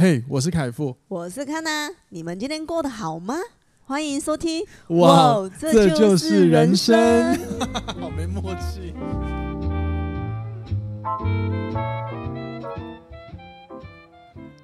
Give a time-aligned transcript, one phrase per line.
[0.00, 3.34] 嘿，hey, 我是凯富，我是康娜，你们今天过得好吗？
[3.84, 7.58] 欢迎收听，哇，哇这就是人生，人生
[8.00, 8.94] 好没默契。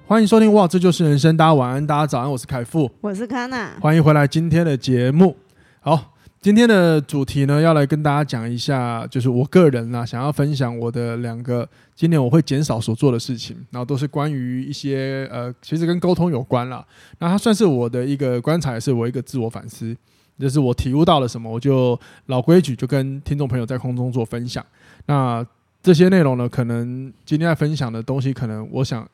[0.07, 5.35] 欢迎收听，哇，这就是人生，大家晚安，大家早安，我是凯富，我是康娜，欢迎回来今天的节目，
[5.81, 6.14] 好。
[6.45, 16.85] 今天的主题呢，要来跟大家讲一下，就是我个人啊，想要分享我的两个今年我会减少所做的事情，然后都是关于一些呃，其实跟沟通有关啦。
[17.17, 19.97] 那它算是我的一个观察，也是我一个自我反思，
[20.37, 24.63] 就是我体悟到了什么，我就老规矩，就跟听众朋友在空中做分享。
[25.07, 25.43] 那
[25.81, 29.09] 这些内容呢，可能今天在分享的东西，可能我想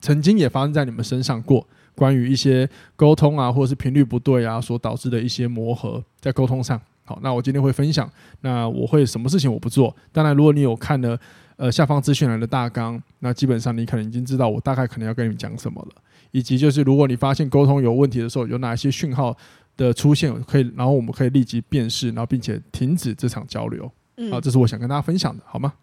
[0.00, 1.66] 曾经也发生在你们身上过。
[2.00, 6.80] 关于一些沟通啊，或者是频率不对啊，所导致的一些磨合，在沟通上。
[7.04, 8.10] 好，那我今天会分享。
[8.40, 9.94] 那我会什么事情我不做？
[10.10, 11.20] 当然，如果你有看了
[11.56, 16.02] 呃下方资讯栏的大纲，那基本上你可能已经知道我大概可能要跟你们讲什么了。
[16.30, 19.36] 以及就是如果你发现沟通有问题的时候，有哪些讯号
[19.76, 23.92] 的出现，可以，然后我们可以立即辨识，然后并且停止这场交流。
[24.16, 25.74] 嗯，好，这是我想跟大家分享的，好吗？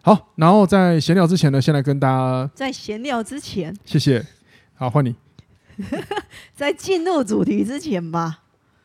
[0.00, 4.24] 好，然后在闲聊之前呢，先来跟大家在闲聊之前，谢谢。
[4.76, 5.25] 好，换你。
[6.54, 8.40] 在进入主题之前吧。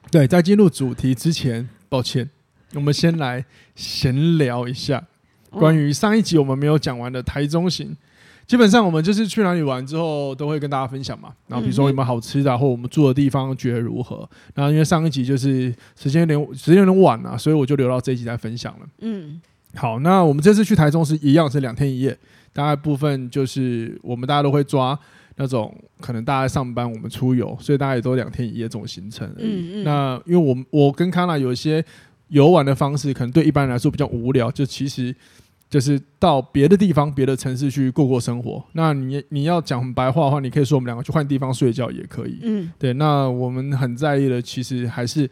[0.09, 2.30] 对，在进入主题之前，抱歉，
[2.73, 5.06] 我们先来闲聊一下
[5.50, 7.95] 关于上一集我们没有讲完的台中行。
[8.48, 11.33] 基本上我们就是去哪里玩之后，都会跟大家分享嘛。
[11.48, 14.30] 然后比如说有没有好吃的，或我们住的地方觉得如何。
[14.53, 18.86] 然后因为上一集就是时间有点时间有点晚了，所以我就留到这一集再分享了。
[19.00, 19.39] 嗯，
[19.76, 22.17] 好，那我们这次去台中是一样是两天一夜，
[22.52, 25.00] 大概部分就是我们大家都会抓。
[25.42, 29.48] 那种可能大家上班，我们出游，所以大家也都两天一夜这种行程而已。
[29.48, 29.83] 嗯嗯。
[29.83, 31.83] 那因为我我跟康娜有一些
[32.28, 35.16] 游玩的方式，可能对一般人来说比较无聊，就其实
[35.67, 38.64] 就是到别的地方、别的城市去过过生活。
[38.73, 42.38] 那你你要讲白话的话，你可以说我们两个去换地方睡觉也可以。
[42.44, 42.94] 嗯，对。
[42.94, 45.28] 那我们很在意的，其实还是。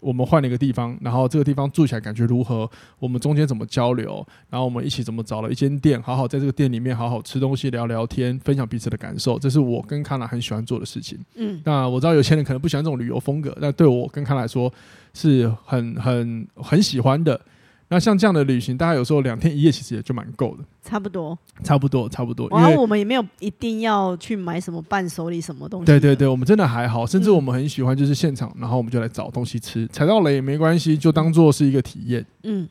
[0.00, 2.68] 我们换了一个地方，然后这个地方住起来感觉如何？
[2.98, 4.26] 我们中间怎么交流？
[4.50, 9.38] 然后我们一起怎么找了一间店，好好在这个店里面好好吃东西、聊聊天、分享彼此的感受。
[9.38, 11.18] 这是我跟康娜很喜欢做的事情。
[11.34, 14.72] 嗯，那我知道有些人可能不喜欢这种旅游风格，但对我跟康娜来说
[15.14, 17.40] 是很很很喜欢的。
[17.88, 22.48] 那像这样的旅行，大家有时候两天一夜其实也就蛮够的，差不多，差不多，差不多。
[22.50, 25.86] 然后我们也没有一定要去买什么伴手礼什么东西。
[25.86, 32.26] 对对对，我们真的还好，甚至我们很喜欢就是现场，然后我们就来找东西吃，踩到雷也没关系，就当做是一个体验。
[32.42, 32.68] 嗯，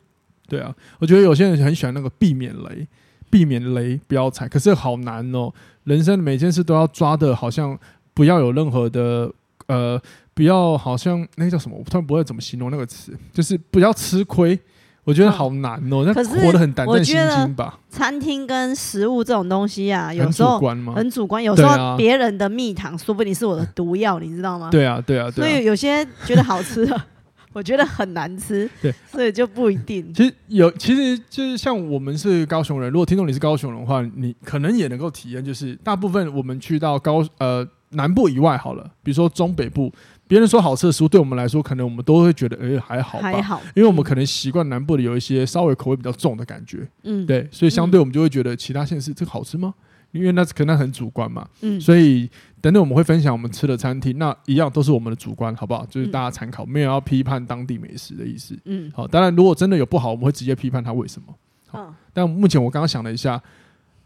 [0.50, 2.86] 对啊，我觉得有些人很喜欢那个避免雷，
[3.30, 5.50] 避免雷不要踩，可是好难哦。
[5.86, 7.80] 人生每件事都要抓的，好像
[8.14, 9.32] 不要有任何的
[9.68, 10.02] 呃，
[10.34, 14.60] 不要好像那个叫什么，我突然不会怎么形容那个词，就是不要吃亏。
[15.06, 17.80] 我觉得好难哦，那活得很胆战心惊吧。
[17.90, 20.60] 餐厅跟食物这种东西啊，有时候
[20.96, 24.70] 很主观，有时候别人的蜜糖说不定是我的毒药，你知道吗？
[24.72, 27.02] 对啊，对啊，所以有些觉得好吃的，
[27.54, 30.12] 我觉得很难吃，对，所以就不一定。
[30.12, 39.94] 其实有，其实就是像我们是高雄人，如果听众你是高雄人的话，你可能也能够体验，就是大部分我们去到高呃南部以外好了，比如说中北部。
[40.28, 49.74] 别人说好吃的食物，对我们来说，可能我们都会觉得，哎、欸，还好吧，还好，因为我们可能习惯南部的有一些稍微口味比较重的感觉，嗯，对，所以相对我们就会觉得其他县市这个好吃吗？
[50.12, 52.30] 因为那可能很主观嘛，嗯，所以
[52.62, 55.86] 等等我们会分享我们吃的餐厅，那一样都是我们的主观，好不好？
[55.88, 61.36] 就是大家参考，没有要批判当地美食的意思，嗯，好，当然如果真的有不好，我们会直接批判他为什么，
[61.68, 63.42] 好，但目前我刚刚想了一下，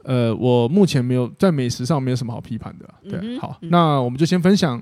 [0.04, 4.82] 呃，我目前没有在美食上没有什么好批判的，对，好，那我们就先分享。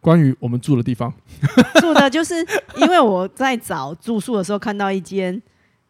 [0.00, 1.12] 关于我们住的地方，
[1.80, 2.34] 住的就是
[2.76, 5.40] 因为我在找住宿的时候看到一间，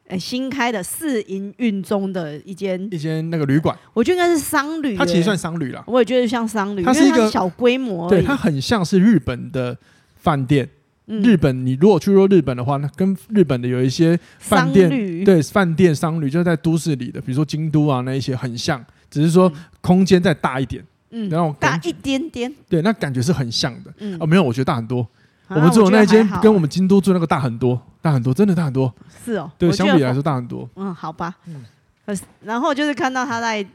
[0.08, 9.76] 欸、新开的试营运中的一间一间那个旅馆，我觉得应该是商旅，它其实算商旅了，我也觉得像商旅，它是一个小规模，对，它很像是日本的
[10.16, 10.68] 饭店。
[11.10, 15.24] 嗯、日本，你如果去过日本的话，那跟日本的有一些饭店，旅。
[15.24, 20.82] 对，饭店商旅就是在都市里的，比如说京都啊那一些很像，只是说空间再大一点。
[20.82, 20.86] 嗯，
[21.30, 23.92] 然后大一点点，对，那感觉是很像的。
[23.98, 25.06] 嗯，哦，没有，我觉得大很多。
[25.48, 28.94] 我们住的那间跟我们京都住那个大很多，大很多，真的大很多。
[29.24, 30.68] 是哦，对，相比来说大很多。
[30.76, 31.34] 嗯，好吧。
[31.46, 31.64] 嗯，
[32.42, 33.66] 然后就是看到他在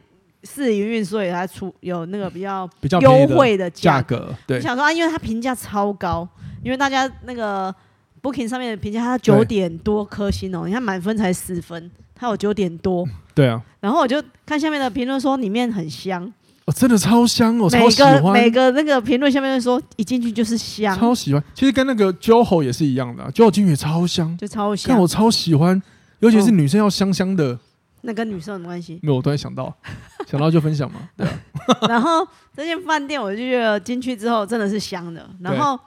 [0.43, 4.31] 试营运，所以他出有那个比较比较优惠的价格。
[4.45, 6.27] 对，我想说啊，因为他评价超高，
[6.63, 7.73] 因为大家那个
[8.21, 10.67] Booking 上面的评价，他九点多颗星哦。
[10.67, 13.03] 你看满分才十分，他有九点多。
[13.33, 13.59] 对啊。
[13.79, 16.31] 然后我就看下面的评论说里面很香。
[16.65, 17.69] 哦，真的超香哦！
[17.69, 21.43] 每个超喜欢每个那个评论下面说，一进去就是香，超喜欢。
[21.53, 24.85] 其实跟那个 JOHO 也是一样的，JOHO 进去也超香，就超香。
[24.89, 25.81] 但我超喜欢，
[26.19, 27.59] 尤其是女生要香香的，
[28.01, 28.97] 那跟女生有什么关系？
[29.03, 29.75] 没有，我突然想到，
[30.25, 31.01] 想到就分享嘛。
[31.17, 31.39] 对啊。
[31.89, 32.25] 然后
[32.55, 35.29] 这间饭店，我就觉得进去之后真的是香的。
[35.41, 35.77] 然后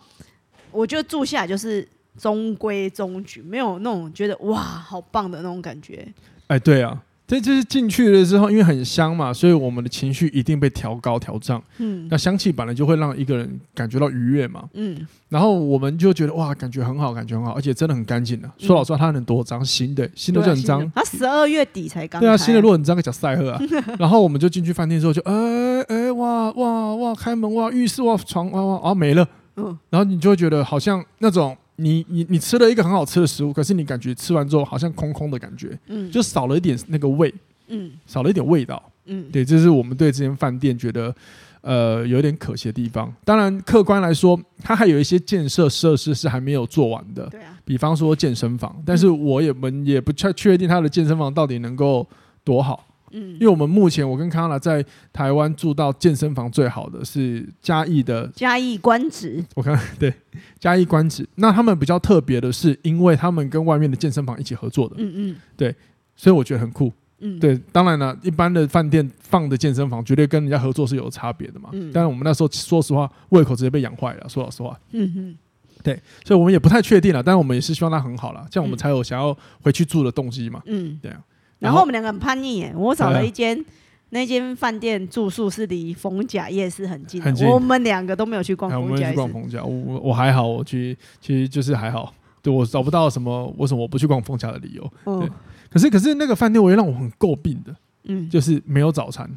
[0.71, 1.89] 我就住下来，就是
[2.19, 6.07] 中规中矩，没有那种觉得哇好棒的那种感觉。
[6.49, 7.03] 哎，对啊。
[7.27, 11.61] 这就是进去了之后，因为很香嘛，所以我们的情绪一定被调高调涨。
[11.79, 14.63] 嗯，那香气本来就会让一个人感觉到愉悦嘛。
[14.75, 18.49] 嗯，然后我们就觉得哇，感觉很好，感觉很好，而且真的很干净的。
[18.59, 19.65] 说老实话，它能多脏？
[19.65, 20.89] 新的新的就很脏。
[20.95, 22.21] 它十二月底才刚。
[22.21, 23.61] 对啊，新的路很脏，个小赛赫啊。
[23.99, 29.27] 然后我们就进去饭店之后就，就哎哎哇哇哇，开门哇，浴室哇，床哇哇，啊没了。
[29.57, 31.57] 嗯，然后你就会觉得好像那种。
[31.77, 37.33] 你你你吃了一个很好吃的食物，可是你感觉吃完之后好像空空的感觉，嗯，就少了一点那个味，
[37.69, 41.15] 嗯，少了一点味道，嗯，对，这是我们对这间饭店觉得
[41.61, 43.13] 呃有点可惜的地方。
[43.25, 52.07] 当然，客观来说，它还有一些建设设施是还没有做完的，对啊，比方说健身房，但是我也们也不确确定它的健身房到底能够
[52.43, 52.85] 多好。
[53.13, 60.13] 嗯，因为我们目前我跟康拉在台湾住到健身房最好的是嘉义的嘉义官职，我看对
[60.59, 65.75] 嘉义官职，那他们比较特别的是，因为他们跟外面的健身房一起合作的，嗯嗯，对，
[66.17, 75.37] 所以我觉得很酷，嗯，对，当然了，一般的饭店放的健身房绝对跟人家合作是有差别的嘛，嗯，但是我们那时候说实话，胃口直接被养坏了，说老实话，嗯嗯，
[75.83, 81.21] 对，所以我们也不太确定了，但是我们也是希望它很好了，这样我们才有想要回去住的动机嘛，嗯，对啊。
[81.59, 83.65] 然后我们两个很叛逆耶，我找了一间，
[84.11, 87.47] 那间饭店住宿是离逢甲夜市很近，很近。
[87.49, 89.21] 我们两个都没有去逛逢甲夜市。
[89.21, 94.93] 我们去逛逢甲，我我还好，我去其实就是还好，对我找不到什么为什么我不去逛逢甲的理由。
[95.05, 95.29] 对，
[95.71, 97.75] 可是可是那个饭店我也让我很诟病的，
[98.05, 99.29] 嗯，就是没有早餐。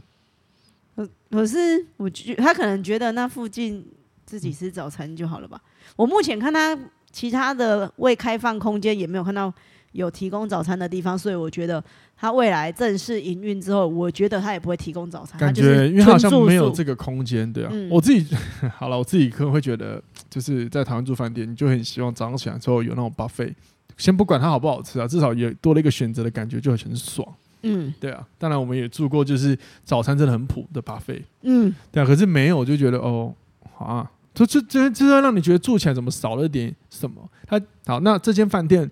[0.96, 3.86] 可可是我觉他可能觉得那附近
[4.26, 5.62] 自己吃早餐就好了吧？
[5.96, 6.78] 我目前看他
[7.12, 9.52] 其他的未开放空间也没有看到
[9.92, 11.84] 有提供早餐的地方，所以我觉得。
[12.22, 15.40] 他未来正式营运之后，我觉得他也不会提供早餐。
[15.40, 17.70] 感觉，因为他好像没有这个空间，对啊。
[17.72, 18.36] 嗯、我自己
[18.76, 23.54] 好了，我自己可能会觉得，就是在台湾住饭店，你就很希望早上起来之后有那种 buffet。
[23.96, 27.26] 先不管它好不好吃啊，至少也多了一个选择的感觉，就很爽。
[27.62, 28.28] 嗯，对啊。
[28.38, 31.24] 当然，我们也住过，就是早餐真的很普的 buffet。
[31.44, 32.06] 嗯，对啊。
[32.06, 33.34] 可是没有，就觉得哦，
[33.78, 37.26] 好啊，这这这这让你觉得住起来怎么少了点什么？
[37.48, 38.92] 他好，那这间饭店。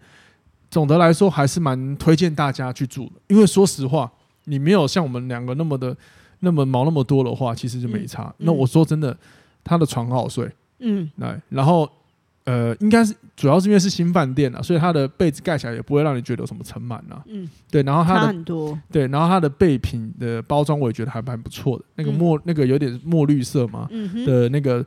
[0.70, 4.12] 总的来说，还是蛮推荐大家去住的，因为说实话，
[4.44, 5.96] 你没有像我们两个那么的
[6.42, 8.24] 那么毛那么多的话，其实就没差。
[8.40, 9.18] 嗯、那我说真的，
[9.64, 10.50] 他的床好睡，
[10.80, 11.90] 嗯，来，然后
[12.44, 24.86] 呃，应该是主要是因为是新饭店啊，所以他的被子盖起来也不会让你觉得有什么尘螨啊，嗯，对，然后它的很多，对，然后它的备品的包装我也觉得还蛮不错的，那个墨、嗯、那个有点墨绿色嘛，嗯、的那个。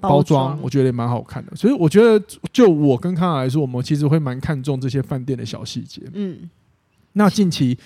[0.00, 2.18] 包装我觉得也蛮好看的，所以我觉得
[2.52, 6.02] 就我跟康来说，我们其实会蛮看重这些饭店的小细节。
[6.14, 6.48] 嗯，
[7.12, 7.76] 那近期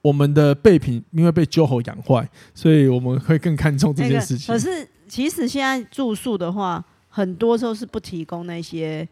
[0.00, 4.54] 我们的备品因为被 JOHO 养坏，所以我们会更看重这件事情。
[4.54, 9.08] 可是其实现在住宿的话，很多时候是不提供那些。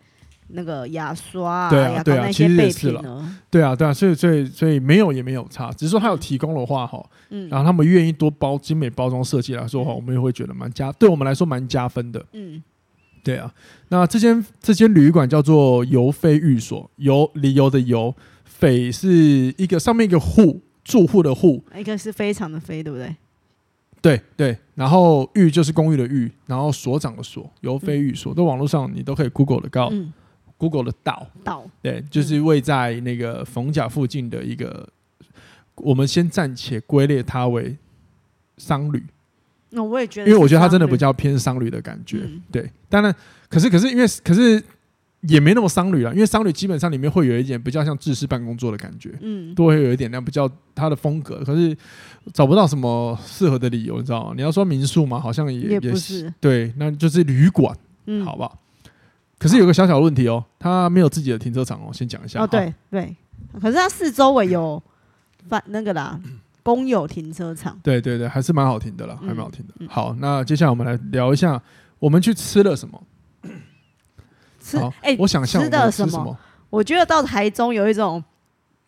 [0.52, 3.02] 那个牙刷啊，对啊，对啊，其实也是了，
[3.50, 12.62] 对啊，对啊，所以所以所以没有也没有差，只是说他有提供的话哈，嗯，然后他们愿意多包精美包装设计来说的话，我们也会觉得蛮加，对我们来说蛮加分的，嗯，
[13.22, 13.52] 对啊，
[13.88, 18.14] 那这间这间旅馆叫做游飞寓所，游理由的游，
[18.44, 19.08] 匪是
[19.56, 23.14] 一个上面一个户住户的户，一个是非常的非，对不对？
[24.02, 29.90] 对对，然后寓就是公寓的寓，然后所长的所，游飞寓所，在网络上你都可以 Google 的告。
[29.92, 30.10] 嗯
[30.60, 34.86] Google 的岛岛，对，就是位在那个逢甲附近的一个，
[35.76, 37.74] 我们先暂且归类它为
[38.58, 39.02] 商旅。
[39.70, 42.28] 那我也觉得，因为我觉得它真的比较偏商旅的感觉。
[42.52, 43.14] 对，当然，
[43.48, 44.62] 可是可是因为可是
[45.22, 51.42] 也没那么商旅了，因为商旅基本上里面会有一点比较像制式办公桌的感觉，嗯，都会有一点那样比较它的风格。
[51.42, 51.74] 可是
[52.34, 54.34] 找不到什么适合的理由，你知道吗？
[54.36, 57.74] 你要说民宿嘛，好像也也不是，对，那就是旅馆，
[58.04, 58.58] 嗯，好不好？
[59.40, 62.42] 可是有个小小的问题哦，它没有自己的停车场哦，先讲一下。
[62.42, 63.16] 哦，对对，
[63.58, 64.80] 可是它四周围有
[65.48, 66.20] 反那个啦，
[66.62, 67.80] 公有停车场。
[67.82, 69.86] 对对对，还是蛮好停的啦，还蛮好停的。
[69.88, 71.60] 好，那接下来我们来聊一下，
[71.98, 73.02] 我们去吃了什么？
[74.60, 76.36] 吃哎，我想象吃的什么？
[76.68, 78.22] 我觉得到台中有一种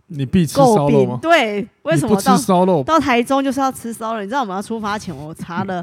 [0.08, 1.18] 你必吃烧肉吗？
[1.22, 2.84] 对，为什么吃烧肉？
[2.84, 4.20] 到台中就是要吃烧肉。
[4.20, 5.82] 你知道我们要出发前，我查了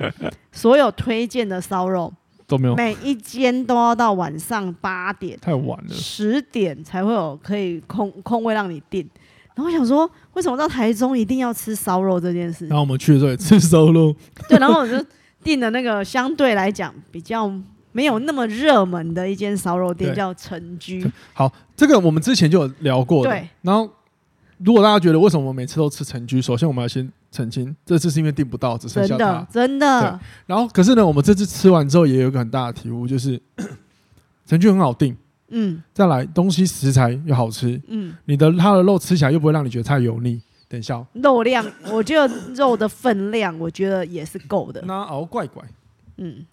[0.51, 2.13] 所有推荐的烧肉。
[2.49, 9.07] 都没有，每一间都要到晚上八点，太晚了，十点才会有可以空空位让你订。
[9.53, 12.67] 然后我想说，为什么到台中一定要吃烧肉这件事？
[12.67, 14.15] 然后我们去的时候也吃烧肉，
[14.47, 15.05] 对，然后我就
[15.43, 17.51] 订了那个相对来讲比较
[17.91, 21.05] 没有那么热门的一间烧肉店，叫陈居。
[21.33, 23.89] 好，这个我们之前就有聊过的，对，然后
[24.57, 30.19] 如果大家觉得为什么我每次都吃陈居，首先我们要先澄清，这次是因为订不到，只剩下他，真的，真的。
[30.45, 33.39] 然后，可是呢，我们这次吃完之后也有一个很大的体悟，就是
[34.45, 35.15] 陈居很好订，
[35.49, 40.41] 嗯，再来东西食材又好吃，嗯，你的它的肉吃起来又不会让你觉得太油腻。
[40.67, 44.81] 等一下，肉量， 我觉得肉的分量，我觉得也是够的。
[44.85, 45.63] 那熬怪怪，
[46.17, 46.45] 嗯。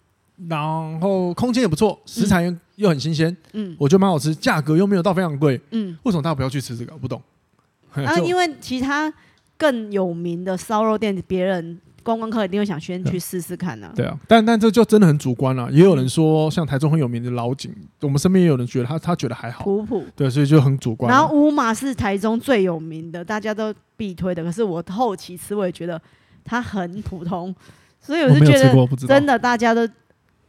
[0.47, 6.93] 然后空间也不错，食材又又很新鲜，嗯，我觉得蛮好吃，价格又没有到非常贵，嗯，为什么大家不要去吃这个？
[6.93, 7.19] 我不懂。
[8.05, 9.11] 啊，因为其他
[9.57, 13.93] 更有名的烧肉店，别人观光客一定会想先去试试看呢、啊。
[13.95, 15.69] 对啊，但但这就真的很主观了、啊。
[15.71, 20.05] 也有人说，像台中很有名的老井，我们身边也有人觉得他他觉得还好，普普。
[20.15, 21.11] 对，所以就很主观。
[21.11, 24.43] 然后乌马是台中最有名的，大家都必推的。
[24.43, 26.01] 可是我后期吃，我也觉得
[26.45, 27.53] 它很普通，
[27.99, 29.87] 所以我是觉得真的大家都。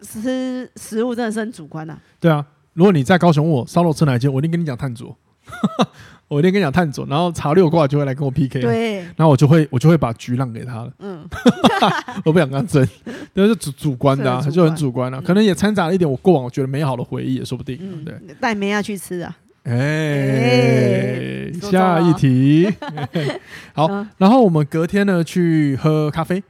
[0.01, 1.99] 吃食物真的是很主观呐、啊。
[2.21, 5.13] 对啊，如果你在高雄问我烧肉吃哪一间，我一定跟你讲探佐。
[6.29, 8.61] 我一定跟你讲探佐，然后查六挂就会来跟我 PK。
[8.61, 10.93] 对，然后我就会我就会把局让给他了。
[10.99, 11.27] 嗯，
[12.25, 12.87] 我不想跟他争，
[13.35, 15.23] 这是主主观的、啊，就很主观了、啊。
[15.25, 17.79] 可能也掺杂了一点我过往我觉得美好的回忆，也说不定。
[17.81, 19.37] 嗯，对，带梅亚去吃啊。
[19.65, 22.73] 哎、欸，欸、下一题。
[23.75, 26.43] 好、嗯，然后我们隔天呢去喝咖啡。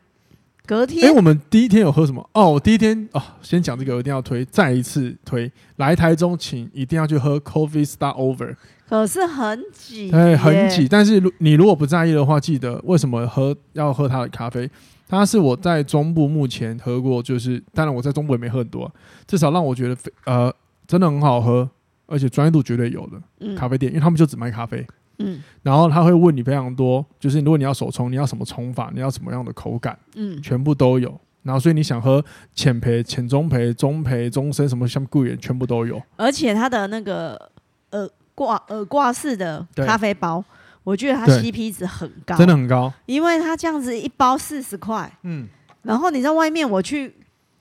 [0.66, 2.28] 隔天，哎、欸，我们第一天有喝什么？
[2.34, 8.54] 哦，我第一天哦，先讲这个，我一定要推，再一次推，来台中请一定要去喝 Coffee Start Over。
[8.88, 10.88] 可是很挤，哎，很挤。
[10.88, 14.68] 但是如你如果不在意的话，记得为什么喝要喝它的咖啡？
[15.06, 18.92] 它是我在中部目前喝过，就是当然我在中部也没喝很多，
[19.26, 20.52] 至少让我觉得呃
[20.86, 21.68] 真的很好喝，
[22.06, 24.86] 而且专业度绝对有的咖啡店，因为他们就只卖咖啡。
[25.18, 31.18] 嗯，然后他会问你非常多，就是如果你要手冲，你要什么冲法，你要什么样的口感，嗯，全部都有。
[31.42, 36.00] 然后所以你想喝浅焙、浅中焙、中焙、中深，什么像贵人全部都有。
[36.16, 37.50] 而且它的那个
[37.92, 40.44] 耳挂耳挂式的咖啡包，
[40.84, 45.48] 我觉得它 CP 值很高，真的很高，因为它这样子一包四十块，嗯，
[45.82, 47.12] 然后你在外面我去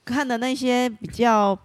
[0.06, 1.58] 看的那些比较。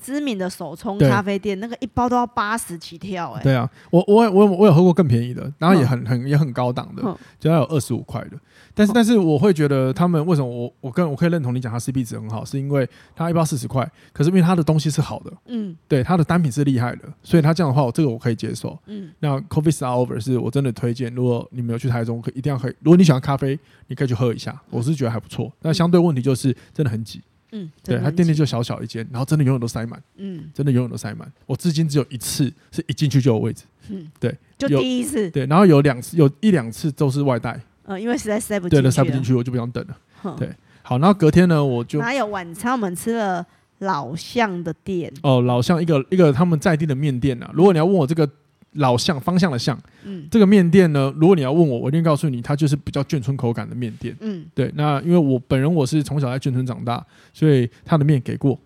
[0.00, 3.42] 知名的手冲咖啡店，那个一包都要八十起跳哎、欸。
[3.42, 7.02] 对啊，我我我我有喝过更便宜的，然后也很很也很高档的，
[7.38, 8.38] 就要有二十五块的。
[8.72, 18.78] 但是但是我会觉得他们为什么我我跟我可以认同你讲，它 CP 值很好，是因为它一包四十块，可是因为它的东西是好的，嗯，对，它的单品是厉害的，所以它这样的话，我这个我可以接受。
[18.86, 22.74] 嗯，那 Coffee Start Over 是我真的推荐，如果你没有去台中，可一定要可以。
[22.80, 25.52] 如果你喜欢咖啡，你可以去喝一下，我是觉得还不错。
[25.62, 27.20] 那相对问题就是真的很挤。
[27.52, 31.30] 嗯，对，它店内就小小一间，然后真的永远都塞满，嗯，真的永远都塞满。
[31.46, 40.36] 我至今只有一次是一进去就有位置，嗯，对，就第一次，对，然后有两次，有一两次都是外带，嗯，因为实在塞不进去，对，塞不进去，我就不想等了。
[40.36, 40.48] 对，
[40.82, 42.72] 好，然后隔天呢，我就哪有晚餐？
[42.72, 43.44] 我们吃了
[43.78, 47.50] 老巷的店，哦，老巷一个一个他们在地的面店啊。
[47.54, 48.28] 如果你要问我这个。
[48.74, 54.70] 老巷方向的巷，嗯，这个面店呢，如果你要问我，我一定告诉你，它就是比较眷村口感的面店，嗯，对。
[54.76, 58.58] 那因为我本人我是从小在眷村长大，所以他的面给过，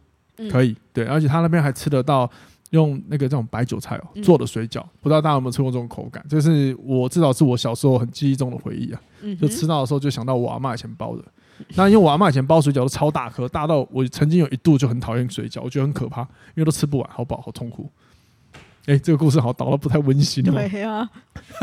[0.50, 1.06] 可以，对。
[1.06, 2.30] 而且他那边还吃得到
[2.70, 6.23] 用那个这种白韭菜哦做的水饺，不知道大家有没有吃过这种口感？
[6.28, 9.00] 这是我至少是我小时候很记忆中的回忆啊，
[9.40, 11.25] 就吃到的时候就想到我阿妈以前包的。
[11.76, 17.88] 那因为我阿妈以前包水饺都超大颗，大到我曾经有一度就很讨厌水饺，我觉得很可怕，因为都吃不完，好饱，好痛苦。
[18.86, 20.44] 哎、欸，这个故事好像导得不太温馨。
[20.44, 21.08] 对啊，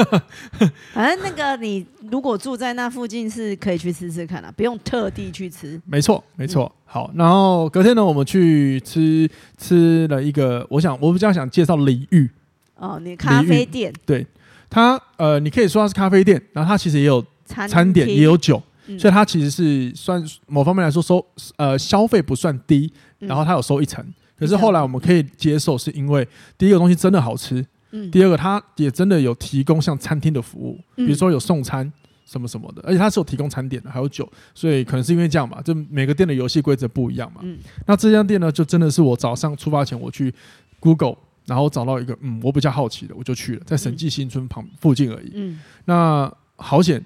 [0.91, 5.79] 反正那个你如果住在那附近是可以去吃吃看啊，不用特地去吃。
[5.85, 6.63] 没错，没错。
[6.63, 12.27] 嗯、好，然后隔天呢，我们去吃吃了一个，我想我比较想介绍李煜。
[12.75, 13.93] 哦，你咖啡店。
[14.03, 14.25] 对，
[14.67, 21.23] 它呃，你可以说它是咖啡店，然后它其实也有餐点，也有酒，嗯、所以它其实是算某方面来说收
[21.57, 24.03] 呃消费不算低，然后它有收一层。
[24.41, 31.93] 可是后来我们可以接受，是因为第一个东西真的好吃，嗯，第二个它也真的有提供像餐厅的服务，比如说有送餐
[32.25, 37.41] 什么什么的，而且它是有提供餐点的，还有酒，所以可能是因为这样吧，就每个店的游戏规则不一样嘛。
[37.43, 40.33] 嗯，那这家店呢，就真的是我早上出发前我去
[40.79, 45.31] Google，然后找到一个嗯我比较好奇的，我就去了，在审计新村旁附近而已。
[45.35, 46.99] 嗯，那好险，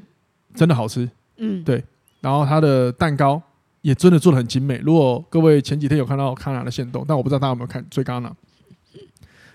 [0.54, 1.10] 真的好吃。
[1.36, 1.84] 嗯，对，
[2.22, 3.42] 然后它的蛋糕。
[3.86, 4.80] 也真的做的很精美。
[4.80, 8.36] 如果各位前几天有看到康纳的线动，但我不知道大家有没有看追康纳，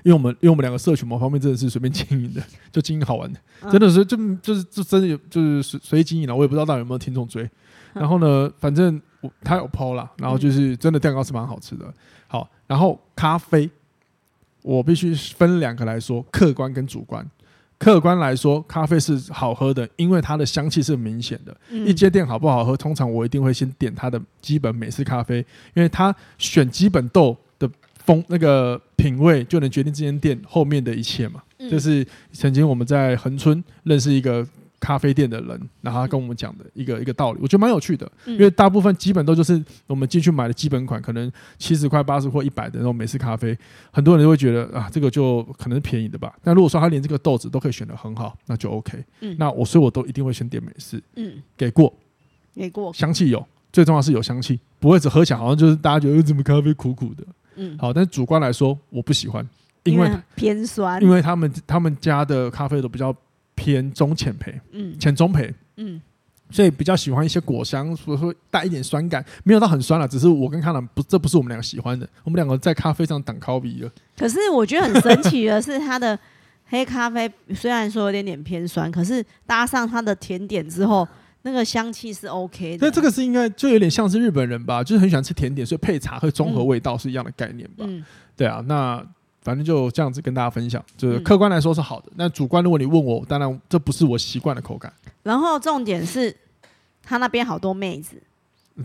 [0.04, 3.40] 因为我们因为我们两个社群某方面真的是随便经营的， 就经营好玩的，
[3.72, 6.36] 真的是就就是就真的有就是随随意经营了。
[6.36, 7.50] 我也不知道大家有没有听众追。
[7.92, 11.92] 然后呢，反正我他有 PO 啦，然后就是真的蛋糕是蛮好吃的。
[12.28, 13.68] 好，然后咖啡，
[14.62, 17.28] 我必须分两个来说，客观跟主观。
[17.80, 21.56] 客观来说，咖啡是好喝的，因为它的香气是明显的。
[21.70, 25.38] 嗯、一间店好不好喝，通常我一定会先点它的基本美式咖啡，
[25.72, 27.66] 因为它选基本豆的
[28.04, 31.42] 风那个品味就能决定这间店后面的一切嘛。
[31.58, 34.46] 嗯、就是曾经我们在恒春认识一个
[34.80, 38.10] 咖啡店的人，然后他跟我们讲的一个一个道理，我觉得蛮有趣的。
[38.24, 43.56] 因为大部分基本都就是我们进去买的基本款，可能七十块、八十或一百的那种美式咖啡，
[43.92, 46.34] 很多人都会觉得啊，这个就可能是便宜的吧。
[46.42, 49.04] 但如果说他连这个豆子都可以选得很好，那就 OK。
[49.20, 51.02] 嗯，那我所以我都一定会选点美式。
[51.16, 51.94] 嗯，给过，
[52.54, 57.22] 给过，香气有，最重要是有香气，不会只喝起来好像就是大家觉得怎么咖啡苦苦的。
[57.56, 59.46] 嗯，好，但是主观来说我不喜欢，
[59.82, 63.14] 因为，因为偏酸，因为他们他们家的咖啡都比较。
[63.60, 66.00] 偏中浅焙，嗯，浅中焙，嗯，
[66.50, 73.92] 所以比较喜欢一些果香，所以说带一点酸感，没有到很酸了，只是我跟康朗不，这不是我们两个喜欢的，我们两个在咖啡上挡咖啡了。
[74.16, 76.18] 可是我觉得很神奇的是，它的
[76.68, 81.06] 黑咖啡虽然说有点点偏酸，可是搭上它的甜点之后，
[81.42, 82.86] 那个香气是 OK 的。
[82.86, 87.84] 那这个是应该就有点像是日本人吧，就是很喜欢吃甜点，所以配茶会综合味道是一样的概念吧？
[87.86, 88.02] 嗯，
[88.34, 89.06] 对啊，那。
[89.42, 92.12] 反正就这样子跟大家分享，就是客观来说是好的。
[92.16, 94.92] 那、嗯、主观，如果你问我，当然这不是我习惯的口感。
[95.22, 96.36] 然后重点是，
[97.02, 98.22] 他那边好多妹子，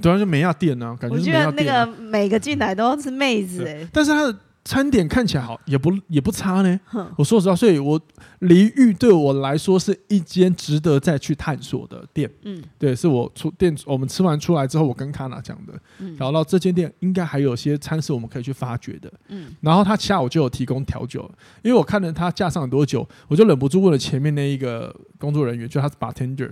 [0.02, 4.36] 对啊，就美亚店呢、啊，感觉、啊、我觉得那个每个进来都是妹子哎、欸，但是他的。
[4.66, 6.80] 餐点看起来好，也不也不差呢。
[7.16, 8.02] 我说实话，所以我
[8.40, 12.28] 离玉对我来说是一间值得再去探索的店。
[12.42, 15.74] 嗯，对，是我出店，我们吃完出来之后，我跟卡娜讲的。
[16.00, 19.14] 嗯，然后这间店应该还有些餐是我们可以去发掘的。
[19.28, 21.30] 嗯，然后他下午就有提供调酒，
[21.62, 26.52] 因为我看了他架上很多酒，我就忍不住问了前面那一个工作人员，就他是 bartender，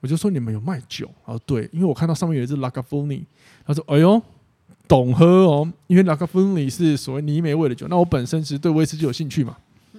[0.00, 1.08] 我就说你们有卖酒？
[1.24, 3.24] 他说对，因为我看到上面有一只 Lagavulin，
[3.64, 4.20] 他说哎呦。
[4.88, 7.86] 懂喝哦，因为拉格芬尼是所谓泥煤味的酒。
[7.88, 9.56] 那我本身其实对威士忌有兴趣嘛，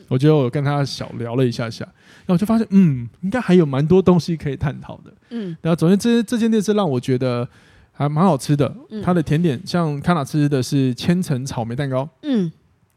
[0.07, 1.83] 我觉得我跟他小聊了一下下，
[2.25, 5.13] 然后我就发现，嗯，应该还有蛮多东西可以探讨的。
[5.31, 7.47] 嗯，然后总之这这间店是让我觉得
[7.91, 8.73] 还蛮好吃的。
[9.03, 12.51] 它的甜点像康纳吃的是千层草莓蛋糕，嗯，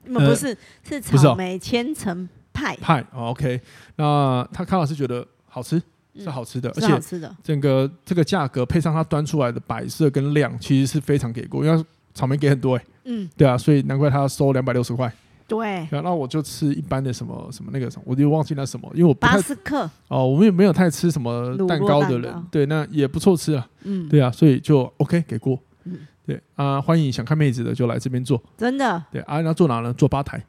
[0.04, 3.04] 不是是草莓千层派派。
[3.12, 3.60] OK，
[3.96, 5.82] 那他康老师觉得好吃。
[6.16, 15.12] 是好吃的，而且整个这个价格配上它端出来的摆设跟量，其实是非常给过，因为草莓给很多哎、欸，嗯，对啊，所以难怪他要收两百六十块。
[15.46, 19.88] 对，然后我就吃一般的什么什么那个什么，我就忘记那什么，因为我巴斯克。
[20.06, 29.92] 哦，我们也没有太吃什么蛋糕的人，对，那也不错吃啊，嗯，对啊，所以就 OK 给过，嗯，对啊，欢迎想看妹子的就来这边坐，真的，对啊，那坐哪呢？
[29.94, 30.40] 坐吧台，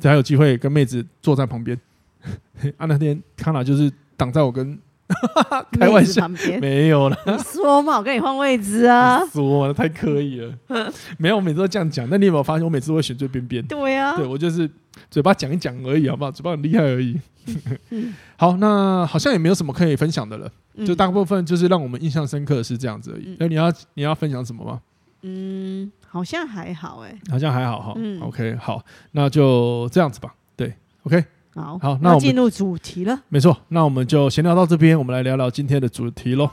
[0.00, 1.78] 才有机会跟妹子坐在旁边。
[2.78, 4.78] 啊，那天康娜就是挡在我跟。
[5.78, 6.28] 开玩笑，
[6.60, 7.16] 没有了。
[7.44, 9.24] 说嘛，我跟你换位置啊。
[9.26, 10.54] 说嘛，太刻意了。
[11.18, 12.06] 没有，我每次都这样讲。
[12.10, 13.66] 那你有没有发现，我每次都会选最边边？
[13.66, 14.70] 对呀、啊，对我就是
[15.10, 16.30] 嘴巴讲一讲而已，好不好？
[16.30, 17.18] 嘴巴很厉害而已。
[18.36, 20.50] 好，那好像也没有什么可以分享的了。
[20.86, 23.36] 就大部分就是让我们印象深刻的是这样子而已。
[23.40, 24.80] 那、嗯、你要你要分享什么吗？
[25.22, 27.94] 嗯，好像还好哎、欸，好像还好哈。
[27.96, 30.32] 嗯，OK，好，那就这样子吧。
[30.54, 31.24] 对，OK。
[31.54, 33.20] 好，好，那我们进入主题了。
[33.28, 36.48] 没错，那我们就闲聊到这边，我们来聊聊今天的主题喽。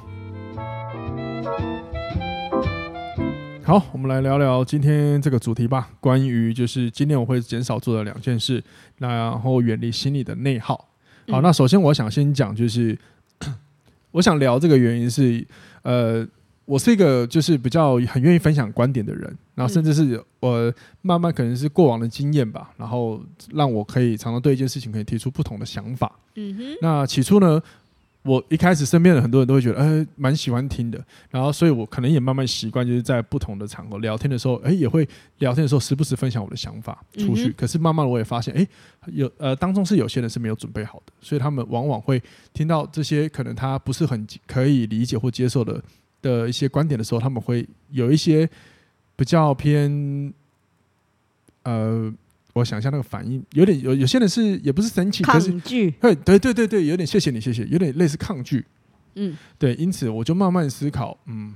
[3.64, 5.90] 好，我们来聊聊今天这个主题吧。
[6.00, 8.64] 关于就是今天我会减少做的两件事，
[9.00, 10.88] 那然后远离心理的内耗。
[11.30, 12.98] 好，那首先我想先讲，就是
[14.12, 15.46] 我想聊这个原因是，
[15.84, 16.28] 呃。
[16.66, 20.74] 我是一个就是比较很愿意分享观点的人，然后甚至是我
[21.04, 23.24] 慢慢可能是过往的经验吧，然后
[23.54, 26.12] 让我可以常常对一件事情可以提出不同的想法。
[26.34, 26.64] 嗯哼。
[26.82, 27.62] 那起初呢，
[28.24, 31.00] 我一开始身边的很多人都会觉得，哎，蛮喜欢听的。
[31.30, 37.52] 然后，所以我可能也慢慢习惯，就是在不同的场合聊天的时候，哎，也会聊天的时候时不时分享我的想法出去。
[37.52, 38.68] 可是慢慢的我也发现，哎，
[39.12, 42.20] 有呃当中是有些人是没有准备好的，所以他们往往会
[42.54, 45.80] 听到这些可能他不是很可以理解或接受的。
[46.22, 48.50] 的一些观点的时候，他们会有一些
[49.16, 50.34] 比较偏，
[51.64, 52.12] 呃，
[52.54, 58.66] 我想一下那个反应，有点有有些人是也不是生气，抗拒，对对对对对，有点谢谢你谢谢，有点类似抗拒，
[59.16, 61.54] 嗯，对，因此我就慢慢思考，嗯，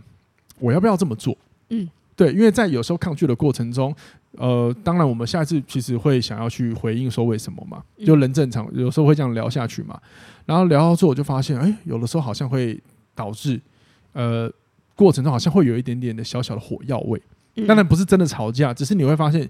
[0.59, 1.37] 我要不要这么做？
[1.69, 3.95] 嗯，对，因为在有时候抗拒的过程中，
[4.33, 9.99] 呃，当然我们下一次其实会想要去回应说为什么嘛，就人正常，有时候会这样聊下去嘛，
[10.45, 12.79] 然后聊到最后我就发现，哎，有的时候好像会
[13.15, 13.59] 导致。
[14.19, 14.51] 呃，
[14.97, 17.21] 过程中好像会有一点点的小小的火药味，
[17.65, 19.49] 当然不是真的吵架，只是你会发现，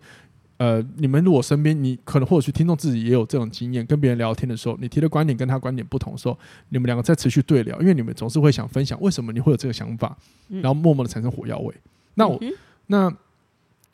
[0.57, 6.37] 呃，你们如果身边你可能或许听众自己也有这种经验，跟别人聊天的时候，你提的观点跟他观点不同的时候，
[6.69, 10.15] 你们两个在持续对聊，因为你们总是会想分享为什么你会有这个想法，
[10.49, 11.73] 然后默默的产生火药味。
[12.13, 12.39] 那我
[12.85, 13.11] 那。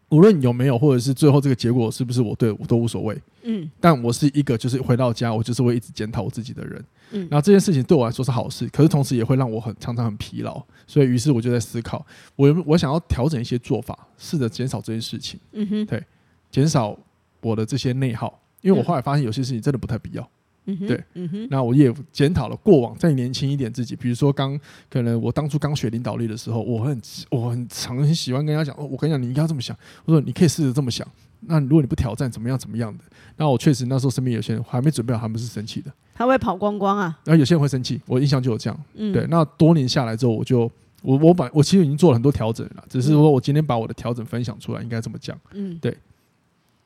[0.09, 3.19] 无论有没有，或者是最后这个结果是不是我对我都无所谓。
[3.43, 6.83] 嗯，但我是一个就是回到家，我就是会一直检讨我自己的人。
[7.11, 10.63] 嗯，然后这件事情对我来说是好事，可是同时也会让我很常常很疲劳。
[10.87, 15.39] 所以于是我就在思考，我我想要调整一些做法，试着减少这件事情。
[15.53, 16.03] 嗯哼，对，
[16.51, 16.97] 减少
[17.41, 20.29] 我的这些内耗，因为我后来发现有些事情真的不太必要。
[20.65, 21.03] 对，
[21.49, 31.07] 那我也检讨了过往再年轻一点自己，比如说刚可能我当初刚学领导力的时候，我很我很常很喜欢跟人家讲，哦，我跟你讲，你应该要这么想，我说你可以试着这么想，
[31.41, 33.03] 那如果你不挑战，怎么样怎么样的？
[33.37, 45.95] 那我确实那时候身边有些人还没准备好，他们是生气的，他会跑光光啊，然后有些人会生气，我印象就有这样，嗯，对，那多年下来之后，我就我我把我其实已经做了很多调整了，只是说我今天把我的调整分享出来，应该这么讲，嗯，对，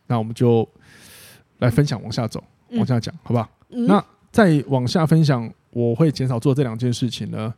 [0.07, 0.67] 那我们就
[1.59, 3.49] 来分享往下走，往下讲，好不好？
[3.69, 4.03] 嗯，那。
[4.31, 7.51] 再往下分享，我会减少做这两件事情呢。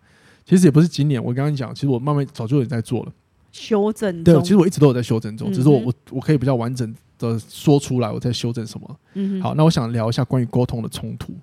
[0.46, 3.12] 其实也不是今年，我刚刚讲，其实我慢慢早就有在做了
[3.52, 4.24] 修正。
[4.24, 9.00] 对，其实我一直都有在修正中，嗯、只是我我我可以比较完整的说出来我在修正什么。
[9.16, 11.34] 嗯，好，那我想聊一下关于沟通的冲突。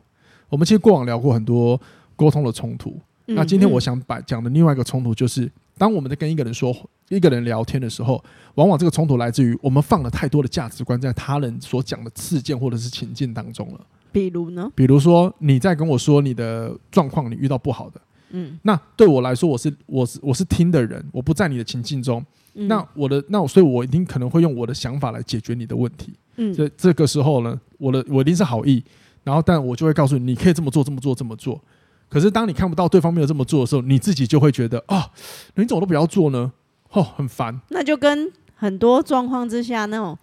[0.48, 1.78] 我们其实过往聊过很多
[2.16, 6.74] 沟通的冲突，嗯、那今天我想把讲的另外一个冲突，就是当我们在跟一个人说
[7.10, 13.80] 一个人聊天的时候，往往这个冲突来自于我们放了太多的价值观在他人所讲的事件或者是情境当中了。
[14.12, 14.70] 比如呢？
[14.74, 28.82] 比如说你在跟我说你的状况，你遇到不好的，嗯，那对我来说，我是我是我是听的人，我不在你的情境中，嗯、那我的那我所以，我一定可能会用我的想法来解决你的问题，嗯，这这个时候呢，我的我一定是好意，
[29.24, 31.60] 然后但我就会告诉你，你可以这么做，这么做，这么做。
[32.08, 35.10] 可是当你看不到对方没有这么做的时候，你自己就会觉得啊，
[35.54, 36.52] 你怎么都不要做呢？
[36.92, 37.60] 哦，很烦。
[37.68, 40.18] 那就跟很多状况之下那种，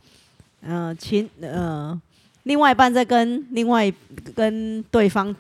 [0.61, 2.01] 呃，情呃。
[2.45, 3.91] 另外一半在跟另外
[4.35, 5.35] 跟对方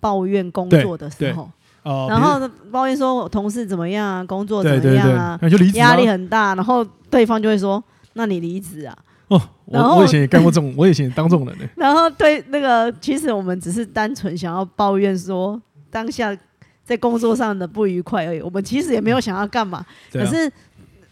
[0.00, 1.50] 抱怨工作的时候，
[1.82, 5.38] 呃、然后抱怨说我同事怎么样啊，工作怎么样啊，
[5.74, 7.82] 压力很大，然后对方就会说
[8.14, 11.64] ：“那你离职啊？”哦，然后我，我以前也干过这种， 我以前也当这种人呢。
[11.76, 16.36] 然后对那个，其实我们只是单纯想要抱怨说当下
[16.84, 20.50] 在工作上的不愉快而已，我们其实也没有想要干嘛，嗯、可是。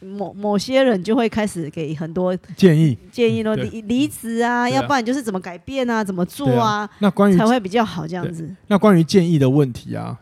[0.07, 8.49] 某某些人就会开始给很多建议，建议咯离离职啊，啊要不然就是怎么改变啊，怎么做啊，啊那关于才会比较好这样子。
[8.69, 10.19] 那关于建议的问题啊，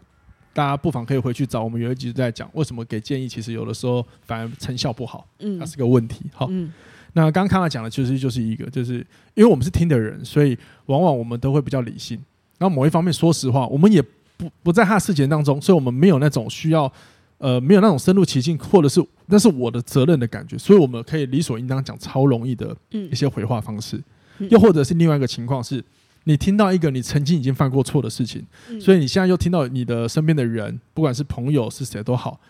[0.52, 6.22] 大家不妨可以回去找我们有一集在讲为什么给建议，其实有的时候反而成效不好，嗯，那是个问题。
[6.32, 6.72] 好，嗯、
[7.12, 8.94] 那刚刚看到讲的其实就是一个，就是
[9.34, 12.18] 因为我们是听的人，所以往往我们都会比较理性。
[12.58, 14.00] 然后某一方面，说实话，我们也
[14.36, 16.90] 不不在他的事件当中，所以我们没有那种需要。
[17.38, 24.02] 呃，没有那种深入其境，或者是那是我的责任的感觉，所以我们可以理所应当讲超容易的一些回话方式，
[24.38, 25.84] 嗯、又或者是另外一个情况是，
[26.24, 32.40] 你听到一个你曾经已经犯过错的事情，嗯、所以你现在又听到你的身边的人，不管是朋友是谁都好，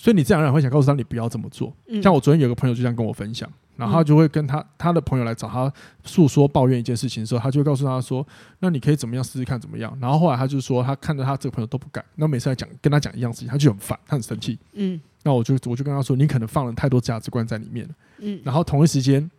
[0.00, 1.70] 所以你自然而然会想告诉他你不要这么做。
[1.88, 3.46] 嗯、像我昨天有个朋友就这样跟我分享。
[3.76, 5.70] 然后他就会跟他他的朋友来找他
[6.04, 8.26] 诉说抱怨一件事情的时候，他就会告诉他说
[8.60, 14.58] ：“那你可以怎么样试试看怎么样？”然后后来他就说，他看着他这个朋友都不敢，那每次来讲跟他讲一样事情，他就很烦，他很生气。
[14.74, 19.30] 嗯，那我就我就跟他说：“你可能放了太多价值观在里面了。”嗯，然后同一时间，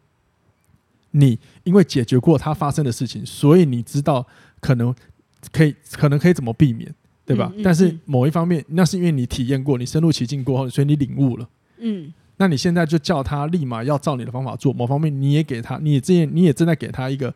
[1.12, 4.26] 你因为解决过他发生的事情，所以你知道
[4.60, 4.95] 可能
[5.52, 6.91] 可以可能可以怎么避免，
[7.25, 7.51] 对吧？
[7.63, 11.49] 但是某一方面，那是因为你体验过，你深入其境过后，所以你领悟了。
[11.79, 12.13] 嗯。
[12.38, 17.31] 那你现在就叫他立马要照你的方法做，某方面你也给他，你也这样，你也正在给他一个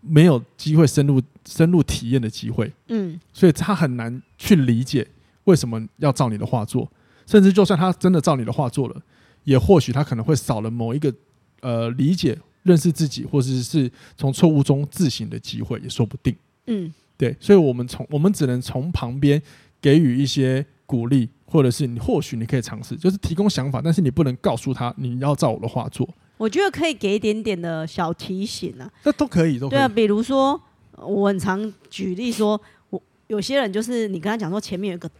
[0.00, 5.06] 没有机会深入深入体验的机会，嗯，所以他很难去理解
[5.44, 6.90] 为什么要照你的话做，
[7.26, 9.02] 甚至就算他真的照你的话做了，
[9.44, 11.14] 也或许他可能会少了某一个
[11.60, 16.34] 呃理解、认识自己，或者是从错误中自省的机会，也说不定，
[16.66, 19.40] 嗯，对，所以我们从我们只能从旁边
[19.80, 21.28] 给予一些鼓励。
[21.52, 26.08] 或者是你或许你可以尝试，就是提供想法，但是你不能告诉他你要照我的话做。
[26.36, 29.68] 我觉得可以给一点点的小提醒啊，那都可以，都。
[29.68, 30.60] 对啊，比如说
[30.94, 35.10] 我很常举例说，我有些人就是你跟他讲说前面有个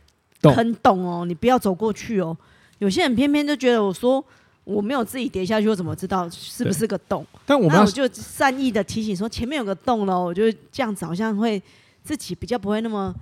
[0.55, 2.37] 坑洞哦，你不要走过去哦。
[2.79, 4.25] 有些人偏偏就觉得我说
[4.63, 7.27] 我没有自己跌下去，我怎么知道是不是个洞？
[7.45, 11.61] 但我我就善意的提醒说前面有个洞喽，我觉得这样子好像会
[12.03, 13.15] 自己比较不会那么。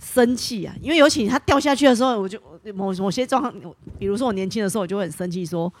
[0.00, 0.72] 生气啊！
[0.80, 2.38] 因为尤其他掉下去的时候，我就
[2.72, 3.52] 某某些状况，
[3.98, 5.72] 比如说我年轻的时候，我就会很生气，说，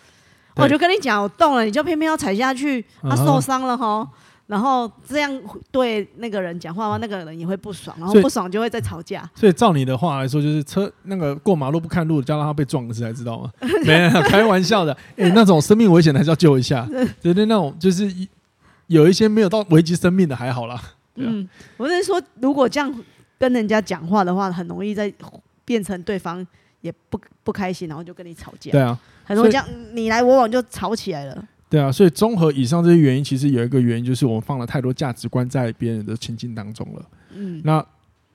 [0.56, 4.00] 我就跟你讲，我动了，你就偏偏要踩下去，他受伤了哈。
[4.00, 4.08] Uh.
[4.48, 9.22] 然后这样对那个人讲话的话，那个人也会不爽，然后不爽就会再吵架。
[9.36, 13.48] 所以，照你的话来说，就是车那个过马路不看路，叫让他被撞死才知道吗？
[13.86, 14.92] 没有，开玩笑的。
[15.16, 16.84] 哎、欸，那种生命危险的还是要救一下。
[17.22, 18.12] 对对，那种就是
[18.88, 20.82] 有一些没有到危及生命的还好啦。
[21.18, 23.04] 嗯，我是说，如果这样。
[23.40, 25.08] 跟人家讲话的话，很容易在
[25.64, 26.44] 变成对方
[26.80, 28.72] 也不不开心，然后就跟你吵架。
[28.72, 31.48] 对啊，很容易这样你来我往就吵起来了。
[31.70, 37.08] 对啊，所以综合以上这些原因，其实有一个原因就是我们放了太多价值观在别人的情境当中了。
[37.30, 37.80] 嗯，那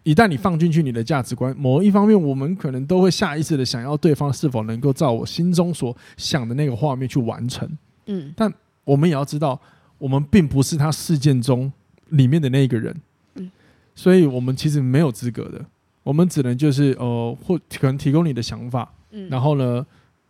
[0.04, 7.70] 一旦你放进去你的价值观，某一方面，我们可能都会下意识的想要对方是否能够照我心中所想的那个画面去完成。
[8.06, 8.50] 嗯，但
[8.86, 9.60] 我们也要知道，
[9.98, 11.70] 我们并不是他事件中
[12.14, 12.96] 里面的那一个人，
[13.36, 13.52] 嗯，
[13.94, 15.64] 所以我们其实没有资格的，
[16.02, 19.86] 我们只能就是呃，或可能提供你的想法，嗯，然后呢，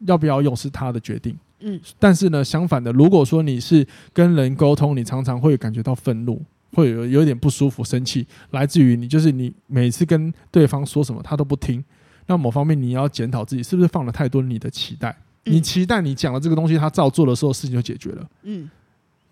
[0.08, 6.42] 要不要用是他的决定，嗯，但是呢，相反的，如果说你是跟人沟通，你常常会感觉到愤怒，
[6.74, 11.84] 会有有点不舒服、生气，来自于你就是你每次跟对方说什么，他都不听，
[12.28, 15.16] 那某方面你要检讨自己是不是放了太多你的期待。
[15.46, 18.26] 你期待你讲了这个东西，他照做的时候，事情就解决了。
[18.44, 18.70] 嗯，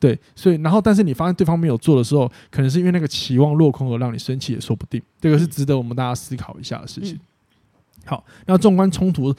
[0.02, 5.00] 对，所以然后，但是你发现对方没有做的时候，可能是因为那个期望落空而让你生气，也说不定。
[5.20, 7.20] 这个是值得我们大家思考一下的事情。
[8.04, 9.32] 好，那纵观冲突，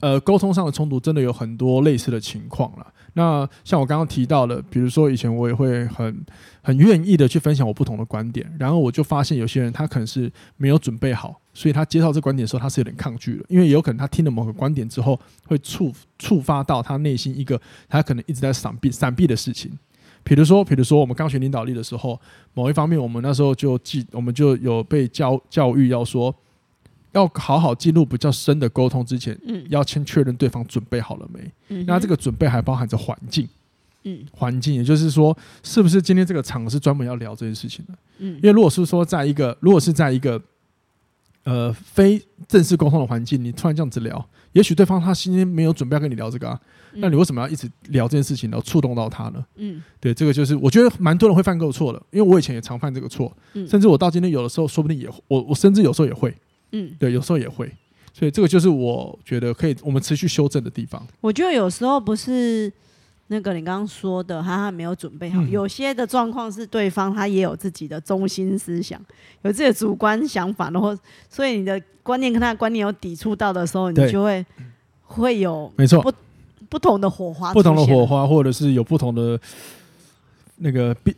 [0.00, 2.86] 呃，沟通上的冲突真的有很多类似的情况了。
[3.14, 6.24] 那像我刚刚提到的，比如说以前我也会很
[6.62, 19.72] 很愿意的去分享我不同的观点，然后我就发现有些人他可能是没有准备好，所以他接到这观点的时候他是有点抗拒的，因为也有可能他听了某个观点之后会触触发到他内心一个他可能一直在闪避闪避的事情，
[20.22, 22.20] 比如说比如说我们刚学领导力的时候，
[22.54, 26.34] 某一方面我们那时候就记我们就有被教教育要说。
[27.12, 31.40] 要好好进入比较深的沟通之前，嗯，要先确认对方准备好了没。
[31.70, 33.48] 嗯，那这个准备还包含着环境，
[34.04, 37.94] 嗯，环境也就是说，是不是今天这个场是专门要聊这件事情的？
[38.18, 40.40] 嗯，因为如果是说在一个，如果是在一个，
[41.44, 46.60] 呃，非正式沟通的环境，你突然这样子聊，也许对方他今天没有准备要跟你聊这个啊，
[46.94, 49.44] 那你为什么要一直聊这件事情，然后触动到他呢？
[49.56, 53.34] 嗯，对，这个就是我觉得蛮多人会犯过错的，因为我以前也常犯这个错，
[53.66, 56.34] 甚至我到今天有的时候说不定也，我我甚至有时候也会。
[56.72, 57.68] 嗯，对，有时候也会，
[58.12, 61.04] 所以这个就是我觉得可以我们持续修正的地方。
[61.20, 62.72] 我觉得有时候不是
[63.32, 65.40] 那个你刚刚说的，他还没有准备好。
[65.40, 69.00] 嗯、有些的状况是对方他也有自己的中心思想，
[69.42, 70.96] 有自己的主观想法，然后
[71.28, 74.44] 所以你的观念跟他的观念有抵触到的时候，你就会
[75.02, 76.12] 会有没错不
[76.68, 79.40] 不同的火花，不同的火花，或者是有不同的
[80.56, 81.14] 那个必。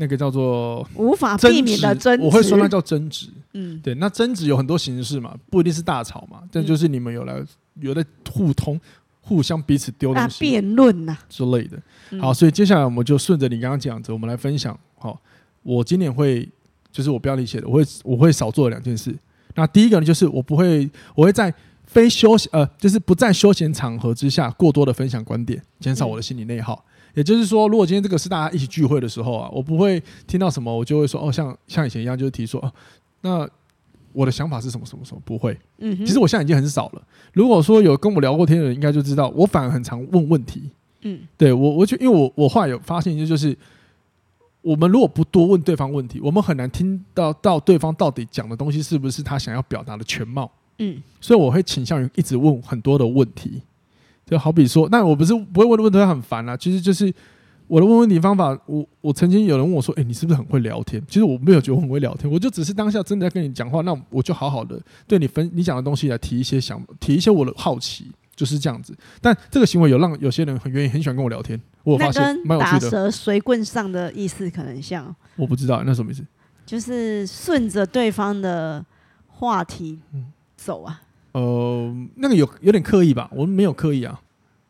[0.00, 3.26] 那个叫做无法避免的争执，我会说那叫争执。
[3.54, 7.42] 嗯，对，那争执有很多形式嘛，不一定是大吵嘛，但就是你们有来
[7.80, 8.80] 有在互通，
[9.28, 11.78] 互相彼此丢东西、辩论呐之类的。
[12.18, 14.76] 好，所以接下来我们就顺着你刚刚讲的，我们来分享。
[14.96, 15.20] 好，
[15.62, 16.48] 我今年会
[16.90, 19.14] 就是我标题写的，我会我会少做两件事。
[19.54, 21.52] 那第一个呢，就是我不会，我会在
[21.84, 26.82] 非休闲呃，就是不在休闲场合之下过多的分享观点，减少我的心理内耗。
[27.14, 32.72] 也就是说，如果今天这个是大家一起聚会的时候啊，我不会听到什么，我就会说哦，像像以前一样，就是提说哦，
[33.22, 33.48] 那
[34.18, 35.56] 我的想法是什么什么什么，不会。
[35.78, 37.02] 嗯，其实我现在已经很少了。
[37.32, 40.70] 如果说有跟我聊过天的人，应该就知道，我反而很常问问题。
[41.02, 43.56] 嗯，对我，我就因为我我后来有发现，一就是
[44.60, 50.50] 我们如果不多问对方问题，我们很难听到到对方到底讲的东西是不是他想要表达的全貌。
[50.78, 53.62] 嗯，所以我会倾向于一直问很多的问题。
[54.26, 57.14] 就好比说，那我不是不会问的问题很烦啊，其实就是
[57.68, 58.58] 我的问问题方法。
[58.66, 68.96] 我我曾经有人问我说：“诶，你是不是很会聊天？”其实我没有觉得我很会聊天，我就只是当下真的在跟你讲话，那我就好好的对你分你讲的东西来提一些想提一些我的好奇，就是这样子。
[69.20, 72.80] 但这个行为有让有些人很愿意很喜欢跟我聊天，我发现蛮有趣的。
[72.80, 76.24] 打蛇随棍上的意思可能像，我不知道那什么意思，
[76.64, 78.84] 就是顺着对方的
[79.26, 79.98] 话题
[80.56, 81.02] 走啊。
[81.32, 83.30] 呃，那个有有点刻意吧？
[83.32, 84.20] 我们没有刻意啊。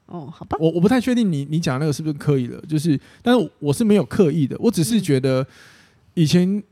[0.09, 0.57] 哦，好吧。
[0.59, 4.57] 我我不太确定你你讲的那个是不是刻意的，就是，但是我是没有刻意的。
[4.59, 5.47] 我只是觉得
[6.15, 6.63] 以前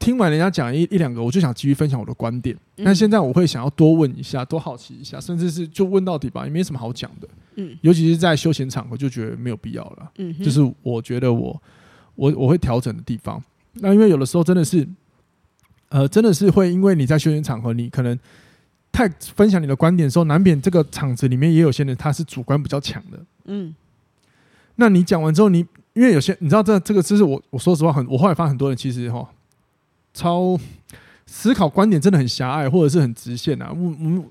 [0.00, 2.56] 听完人家讲一一两个，我就想继续分享我的观点。
[2.84, 7.28] 但现在我会想要多问一下，多好奇一下，甚至是就问到底吧，也没什么好讲的。
[7.54, 10.10] 嗯，尤其是在休闲场合，就觉得没有必要了。
[10.18, 11.62] 嗯，就是我觉得我
[12.16, 13.40] 我我会调整的地方。
[13.74, 14.84] 那因为有的时候真的是，
[15.88, 18.18] 呃，真的是会因为你在休闲场合，你可能。
[18.92, 23.18] 太分享你的观点的时候，难免这个场子里面也有些人他是主观比较强的。
[23.46, 23.74] 嗯，
[24.76, 29.26] 那你讲完之后，你因为有些你知道这这个知识我我说实话很，我后来发现很多人其实哈
[30.12, 30.58] 超
[31.26, 33.72] 思考观点真的很狭隘或者是很直线啊。
[33.72, 34.24] 我我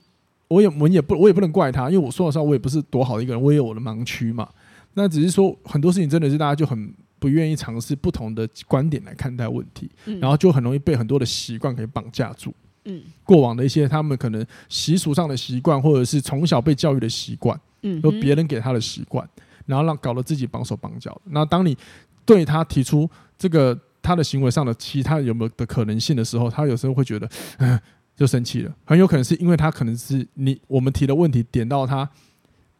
[0.48, 4.48] 我也我也不我也不能怪他，因为我说实话我也不是多好的一个人，我也有我的盲区嘛。
[4.94, 12.54] 那只是说很多事情真的是大家就很不愿意尝试不同的观点来看待问题，然后就很容易被很多的习惯给绑架住。
[12.86, 19.28] 嗯，过往的一些他们可能习俗上的习惯，或者是从小被教育的习惯，嗯，由别人给他的习惯，
[19.66, 21.20] 然后让搞得自己绑手绑脚。
[21.26, 21.78] 那当你
[22.26, 27.80] 对他提出这个他的行为上的其他有没有的可能性的时候，他有时候会觉得，嗯，
[28.18, 28.76] 就生气了。
[28.86, 32.10] 很有可能是因为他可能是你我们提的问题点到他，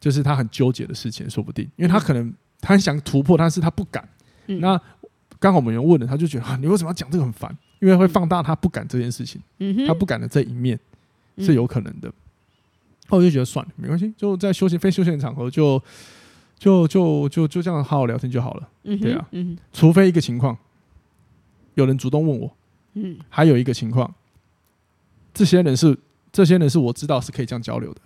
[0.00, 4.08] 就是他很纠结的事情，说不定，因为他可能他很想突破，但是他不敢。
[4.46, 4.80] 那
[5.42, 7.50] 刚好我们有问了，他就觉得啊，你为什么要讲这个很烦？
[7.80, 9.42] 因为会放大他不敢这件事情，
[9.88, 10.78] 他不敢的这一面
[11.38, 12.08] 是有可能的。
[13.08, 15.82] 后来我就觉得算了，没关系，就在休闲非休闲场合就
[16.60, 18.68] 就就就就这样好好聊天就好了。
[18.84, 20.56] 嗯，对啊，嗯，除非一个情况，
[21.74, 22.56] 有人主动问我，
[22.94, 24.14] 嗯，还有一个情况，
[25.34, 25.98] 这些人是
[26.30, 28.00] 这些人是我知道是可以这样交流的。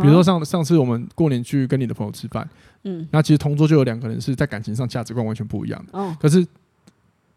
[0.00, 2.48] 比如说上上次我们过年去跟你的朋友吃饭，
[2.84, 6.46] 嗯，那其实同桌就有两个人是在感情上价值观完全不一样的，哦，可是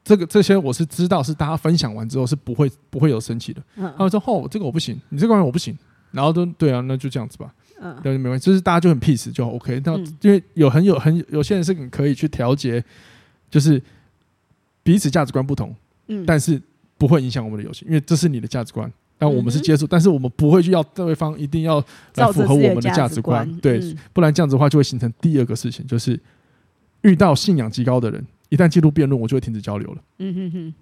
[0.04, 5.78] 这个这些我是知道是大家分享完之后是不会不会有生气的，嗯，他们说哦这个我不行，你这个我不行，
[6.12, 12.84] 然后都对啊，那就这样子吧，嗯，对，没关系，就是大家就很 peace 就 OK，那因为有很有很有些人是可以去调节，
[13.50, 13.82] 就是
[14.84, 15.76] 彼此价值观不同，
[16.08, 16.62] 嗯，但是
[16.98, 18.92] 不会影响我们的友情，因为这是你的价值观。
[19.22, 21.78] 但我们是接受，但是我们不会去要对方一定要
[22.16, 23.80] 来符合我们的价值观，对，
[24.14, 26.20] 不然这样子的话就会形成第二个事情，就是
[27.02, 30.02] 遇到信仰极高的人，一旦进入辩论，我就会停止交流了。
[30.18, 30.74] 嗯哼哼。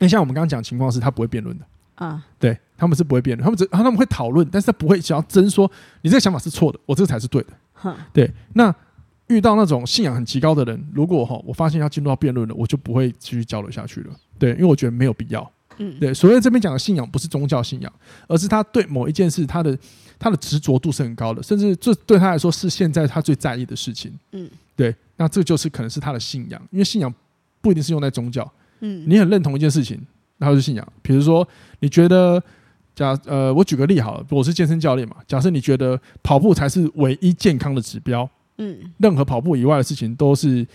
[0.00, 5.70] 那像我们刚刚讲情况是，他不会辩论的啊，对，他们是不会辩论，他们只他们会讨论，但是他不会想要争说
[6.02, 7.94] 你这个想法是错的，我这个才是对的。
[8.12, 8.28] 对。
[8.54, 8.74] 那
[9.28, 14.10] 遇到那种信仰很极高的人，如果哈我发现要进入到辩论了，我就不会继续交流下去了。
[14.40, 15.48] 对，因为我觉得没有必要。
[15.78, 17.92] 嗯，对，所谓这边讲的信仰不是宗教信仰，
[18.28, 19.76] 而是他对某一件事他的
[20.18, 24.12] 他的执着度是很高的，甚至这对他来说是现在他最在意的事情。
[24.32, 27.12] 嗯，对，那这就是可能是他的信仰，因为信仰
[27.60, 28.50] 不一定是用在宗教。
[28.80, 30.00] 嗯，你很认同一件事情，
[30.38, 30.92] 那就是信仰。
[31.02, 31.46] 比如说，
[31.80, 32.42] 你觉得
[32.94, 40.66] 假呃，我举个例好了，我是健身教练嘛，假设你觉得跑步才是唯一健康的指标，嗯，任何跑步以外的事情都是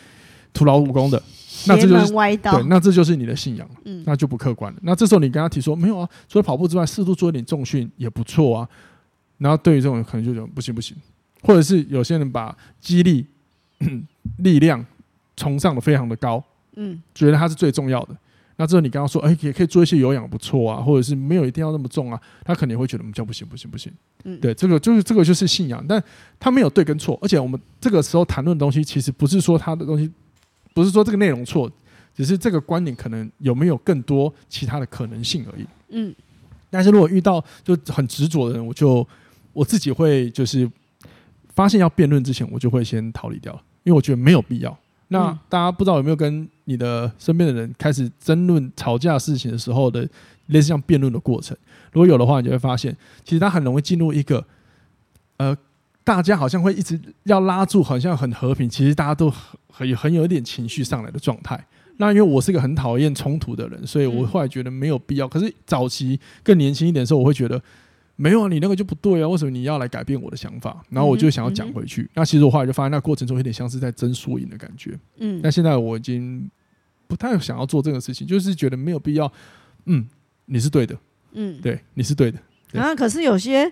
[0.53, 1.21] 徒劳无功的。
[1.67, 4.79] 那这就是对，那这就是你的信仰，嗯，那就不客观了。
[4.83, 8.69] 那这时候你跟他提说没有啊，除了跑步之外，适度做一点重训也不错啊。
[9.37, 10.95] 然后对于这种可能就觉得不行不行，
[11.41, 13.25] 或者是有些人把激励、
[14.37, 14.85] 力量
[15.35, 16.43] 崇尚的非常的高，
[16.75, 18.15] 嗯，觉得它是最重要的。
[18.57, 23.91] 那这时候你刚刚说，哎，也可以做一些有氧不错啊，或者是没有一定要那么重啊，他肯定会觉得我们叫不行不行不行。
[24.23, 26.03] 嗯，对，这个就是这个就是信仰，但
[26.39, 30.11] 他没有对跟错，而且我们这个时候谈论的东西其实不是说他的东西。
[30.73, 31.69] 不是说这个内容错，
[32.15, 35.65] 只是这个观点可能有没有更多其他的可能性而已。
[35.89, 36.15] 嗯，
[36.69, 39.05] 但是如果遇到就很执着的人，我就
[39.53, 40.69] 我自己会就是
[41.53, 43.53] 发现要辩论之前，我就会先逃离掉，
[43.83, 44.77] 因为我觉得没有必要。
[45.09, 50.07] 那大家不知道有没有跟你的身边的人开始争论、吵架事情的时候的
[50.47, 51.57] 类似像辩论的过程？
[51.91, 54.45] 如果有的话，你就会发现，其实他很容易进入一个
[55.37, 55.57] 呃。
[56.03, 61.63] 大家好像会一直要拉住，好像很和平，其实大家都很很很有一点情绪上来的状态。
[61.97, 65.27] 那因为我是个很讨厌冲突的人，所以我后来觉得没有必要。
[65.27, 67.61] 可是早期更年轻一点的时候，我会觉得
[68.15, 70.83] 没有啊，你那个就不对啊，为什么你要来改变我的想法？
[70.89, 72.09] 然后我就想要讲回去。
[72.15, 74.97] 那其实我后来就发现，那过程中有点像是在争输赢的感觉。
[75.17, 76.49] 嗯，那现在我已经
[77.05, 79.31] 不太想要做这个事情，就是觉得没有必要。
[79.85, 80.07] 嗯，
[80.45, 80.97] 你是对的。
[81.33, 82.39] 嗯，对，你是对的。
[82.73, 83.71] 啊，可是有些。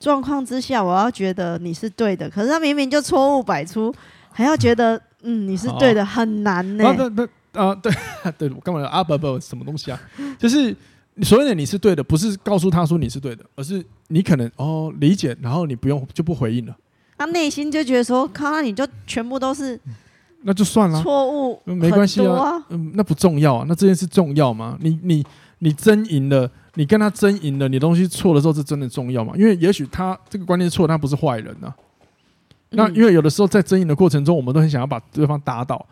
[0.00, 3.94] 状况之下，我要觉得你是对的，可是他明明就错误百出，
[4.32, 6.90] 还要觉得嗯你是对的，很难呢、欸。
[6.90, 7.92] 啊，对啊，对
[8.48, 9.04] 对，我干嘛啊？
[9.04, 10.00] 不不，什么东西啊？
[10.38, 10.74] 就是
[11.22, 16.74] 所谓的你是对的，不是告诉他说你是对的，而是你可能哦理解，然后你不用就不回应了。
[17.18, 19.78] 他内心就觉得说，看你就全部都是，
[20.44, 24.78] 那就算了，错误没关系啊，嗯，那不重要啊，那这件事重要吗？
[24.80, 25.26] 你你
[25.60, 26.50] 你争赢了。
[26.74, 29.34] 你跟他争赢了，你东西错的时候，是真的重要吗？
[29.36, 31.76] 因为也许他这个观念错，他不是坏人呐、啊。
[32.70, 35.84] 那因为有的时候在争赢的过程中，我们都很想要把对方打倒。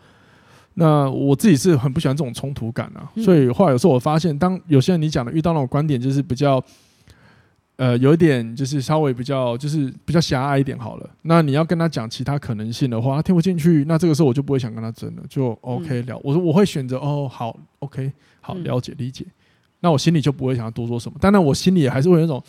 [0.75, 3.11] 那我自己是很不喜欢这种冲突感啊。
[3.17, 6.63] 所以后来有时候我发现，当有些人你讲的遇到那种观点，就是比较
[7.75, 11.09] 呃有一点就是稍微比较就是比较狭隘一点好了。
[11.23, 13.83] 那你要跟他讲其他可能性的话，他听不进去。
[13.85, 16.17] 那这个时候我就不会想跟他争了，就 OK 了。
[16.23, 19.25] 我说我会选择哦，好 OK 好了解理解。
[19.81, 22.43] 那我心里就不会想要多说什么，当然我心里也还是会有那种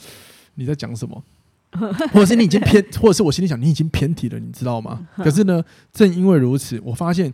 [0.54, 1.22] 你在讲什么，
[2.12, 5.06] 或者是你已经偏，或者是我心里想你已经偏题了，你知道吗？
[5.16, 7.32] 可是呢，正因为如此，我发现，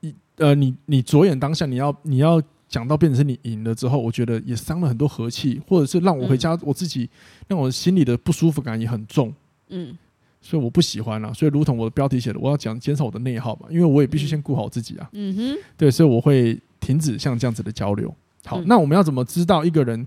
[0.00, 7.08] 你呃，你你着眼当下，你要你要讲到变成是你赢了之后，我觉得也伤了很多和气，或者是让我回家我自己
[7.46, 9.30] 让我心里的不舒服感也很重，
[9.68, 9.94] 嗯，
[10.40, 18.12] 所以我不喜欢啊，所以如同我的标题写的，我要讲减少我的内耗嘛，因为我也必须先顾好自己啊，嗯哼，对，所以我会停止像这样子的交流。
[18.44, 20.06] 好，那我们要怎么知道一个人，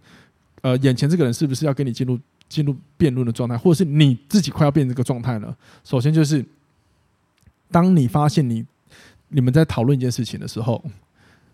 [0.62, 5.56] 呃，眼前这个人是不是要跟你进入进入辩论的状态，或者是你自己快要变这个状态呢？
[5.84, 6.46] 首先就是，
[7.72, 8.66] 当你发现你
[9.30, 10.84] 你们在讨论一件事情的时候，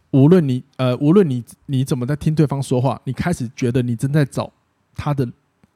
[0.09, 4.51] 无论你呃，无论你你怎么在听对方说话，你开始觉得你正在找
[4.95, 5.27] 他的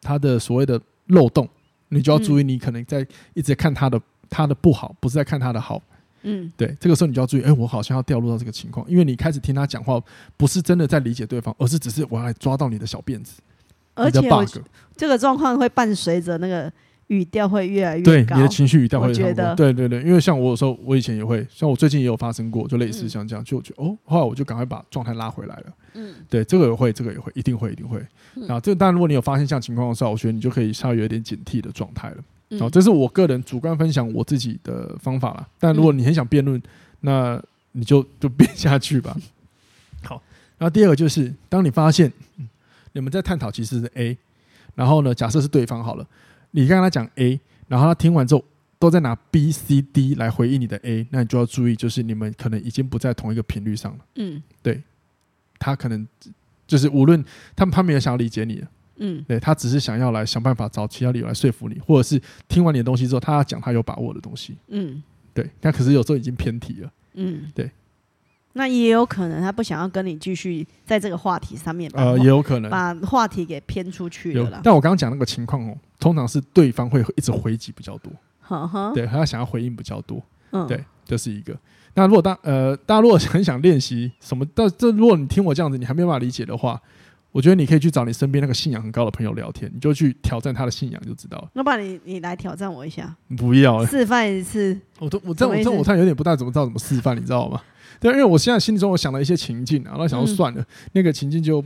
[0.01, 1.47] 他的所谓的漏洞，
[1.89, 5.81] 你就要注意，你可能在一直看他的他的不好，不是在看他的好。
[6.25, 10.01] 嗯，对，这个时候你就要注意，哎，我好像要掉入到这个情况，因为你开始听他讲话，
[10.35, 13.39] 不是真的在理解对方，而是只是我要来抓到你的小辫子，
[13.93, 14.57] 而且 bug，
[14.97, 16.71] 这个状况会伴随着那个
[17.07, 25.73] 语调会越来越对，你的情绪语调会觉得对对对，因为像我有时候，我以前也会，像我最近也有发生过，就类似像这样，就就哦，后来我就赶快把状态拉回来了。
[25.93, 28.03] 嗯，对，这个也会，这个也会，一定会，一定会。
[28.33, 32.17] 然后这个当然，如果你有发现这样情况的时候，我觉得你就可以稍微有点警惕的状态了。
[32.57, 35.47] 然后这是我个人主观分享我自己的方法了。
[35.59, 36.61] 但如果你很想辩论，
[37.01, 37.41] 那
[37.73, 39.15] 你就就辩下去吧。
[40.03, 40.21] 好，
[40.57, 42.11] 然后第二个就是，当你发现
[42.93, 44.17] 你们在探讨其实是 A，
[44.75, 46.07] 然后呢，假设是对方好了。
[46.51, 48.43] 你跟他讲 A，然后他听完之后
[48.79, 54.05] 都在拿 B、C、D 来回应你的 A，那你就要注意，就是你们可能已经不在同一个频率上了。
[54.15, 54.81] 嗯，对，
[55.59, 56.07] 他可能
[56.65, 57.21] 就是无论
[57.55, 58.63] 他们他没有想要理解你，
[58.97, 64.55] 嗯，对他只是想要来想办法找其他理由来说服你，或者是听完你的东西之后，他要讲他有把握的东西。
[64.69, 65.01] 嗯，
[65.33, 66.91] 对，但可是有时候已经偏题了。
[67.15, 67.69] 嗯，对。
[68.57, 74.61] 那也有可能他不想要跟你继续在这个话题上面，呃，也有可能把话题给偏出去了啦。
[74.63, 81.53] 但我刚刚讲那个情况哦，通常是对方会一直回击比较多，呵呵对，他想要回应比较多，嗯，对，这是一个。
[81.95, 86.81] 那如果大呃，大家如果 很想练习什么，但这如果你听我这样子，你还没有办法理解的话，
[87.35, 91.49] 我觉得你可以去找你身边那个信仰很高的朋友聊天，你就去挑战他的信仰就知道了。
[91.51, 94.79] 那不然你你来挑战我一下，不要示范一次。
[94.99, 97.61] 我都我这我这我看有点不太怎么知道怎么示范，你知道吗？
[97.99, 101.61] 对，因为我现在心里中我想了一些情境啊，然后想说算了，嗯、那个情境就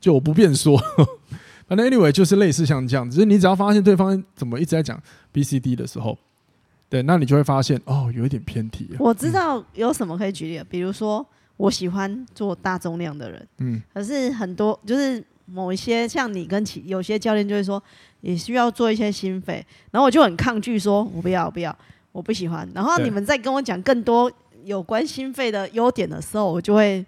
[0.00, 0.80] 就我不便说。
[1.68, 4.98] 反正 anyway 就是类似像这样，只是你只要发现对方怎么一直在讲
[5.30, 6.16] B C D 的时候，
[6.88, 8.88] 对，那你就会发现哦，有一点偏题。
[8.98, 11.26] 我知道有什么可以举例，嗯、比如说
[11.56, 17.82] 我喜欢做大重量的人，嗯，可是很多就是某一些像你跟其有些教练就会说，
[18.20, 21.76] 也需要做一些心肺，然后我就很抗拒说，我不要我不要，
[22.12, 22.68] 我不喜欢。
[22.74, 24.30] 然后你们在跟我讲更多。
[24.64, 27.04] 有关心肺的优点的时候，我就会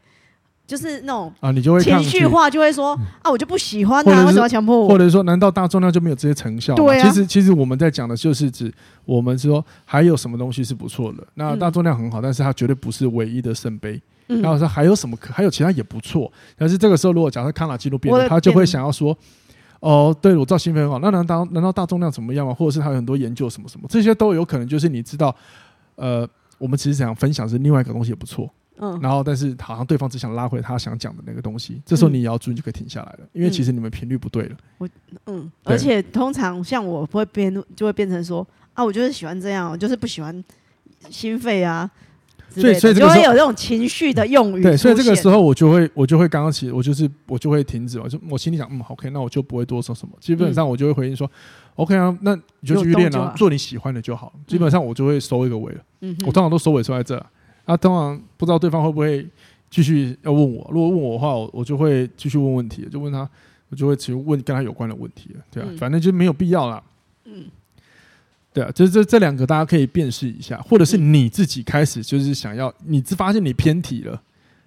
[0.67, 4.89] 就是那种啊，你就会情绪化，就会说啊，我就不喜欢他，为什么要强迫我？
[4.89, 6.75] 或者说，难道大重量就没有这些成效？
[6.75, 8.75] 对啊，其实其实我们在讲的就是指
[9.05, 11.25] 我们说还有什么东西是不错的。
[11.35, 14.03] 那大重量很好，但是它绝对不是唯一的圣杯。
[14.27, 16.31] 然后说还有什么可还有其他也不错。
[16.57, 19.17] 但是这个时候，如果假设康纳纪录变了，他就会想要说
[19.81, 22.53] 哦，对我知道心肺很好，那难道难道大重量怎么样吗？
[22.53, 24.67] 或者是他有很多研究什么什么，这些都有可能。
[24.67, 25.35] 就是你知道，
[25.97, 26.29] 呃。
[26.57, 28.49] 我们其实想分享是另外一个东西也不错，
[28.79, 34.57] 嗯，然后但是好像对方只想拉回他想讲的那个东西，这时候你也要注意，就可以停下来了，因为其实你们频率不对了。
[34.79, 34.89] 我
[35.27, 40.43] 嗯，而且通常像我不会变，就会变成说啊，我就是喜欢这样，我就是不喜欢
[41.11, 41.91] 心肺啊，
[42.55, 44.63] 所以所以就会有这种情绪的用语。
[44.63, 51.31] 对，所以这个时候我就会我就会刚刚起，我就是我就会停止，我就我心里想，嗯，OK，那我就不会多说什么，基本上我就会回应说。
[51.77, 54.33] OK 啊，那你就继续练啊，做你喜欢的就好。
[54.47, 55.81] 基本上我就会收一个尾了。
[56.03, 57.17] 嗯、我通常都收尾收在这。
[57.65, 59.27] 啊，通常不知道对方会不会
[59.71, 60.71] 继续要问我。
[60.71, 63.29] 如果问我的话，我我就会继续问问题，就问他，
[63.71, 65.41] 我就会去问跟他有关的问题了。
[65.51, 66.81] 对啊，嗯、反正就没有必要啦。
[67.25, 67.47] 嗯，
[68.55, 74.23] 对啊，就是这这两个大家可以辨识一下，或者是你自己开始就是想要，你只发现你偏题了，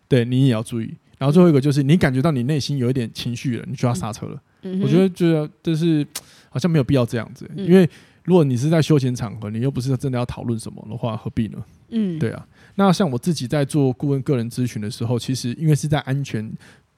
[0.08, 0.94] 对你也要注意。
[1.18, 4.40] 然后最后一个就是你感觉到你内心有一点情绪了，你就要刹车了。
[4.62, 6.06] 嗯、我觉得觉得就是。
[6.50, 7.88] 好像没有必要这样子，因为
[8.24, 11.64] 如果你是在休闲场合，你又不是真的要讨论什么的话，何必呢？
[11.90, 12.48] 嗯，对啊。
[12.76, 16.52] 那像我自己在做顾问个人咨询的时候，其实因为是在安全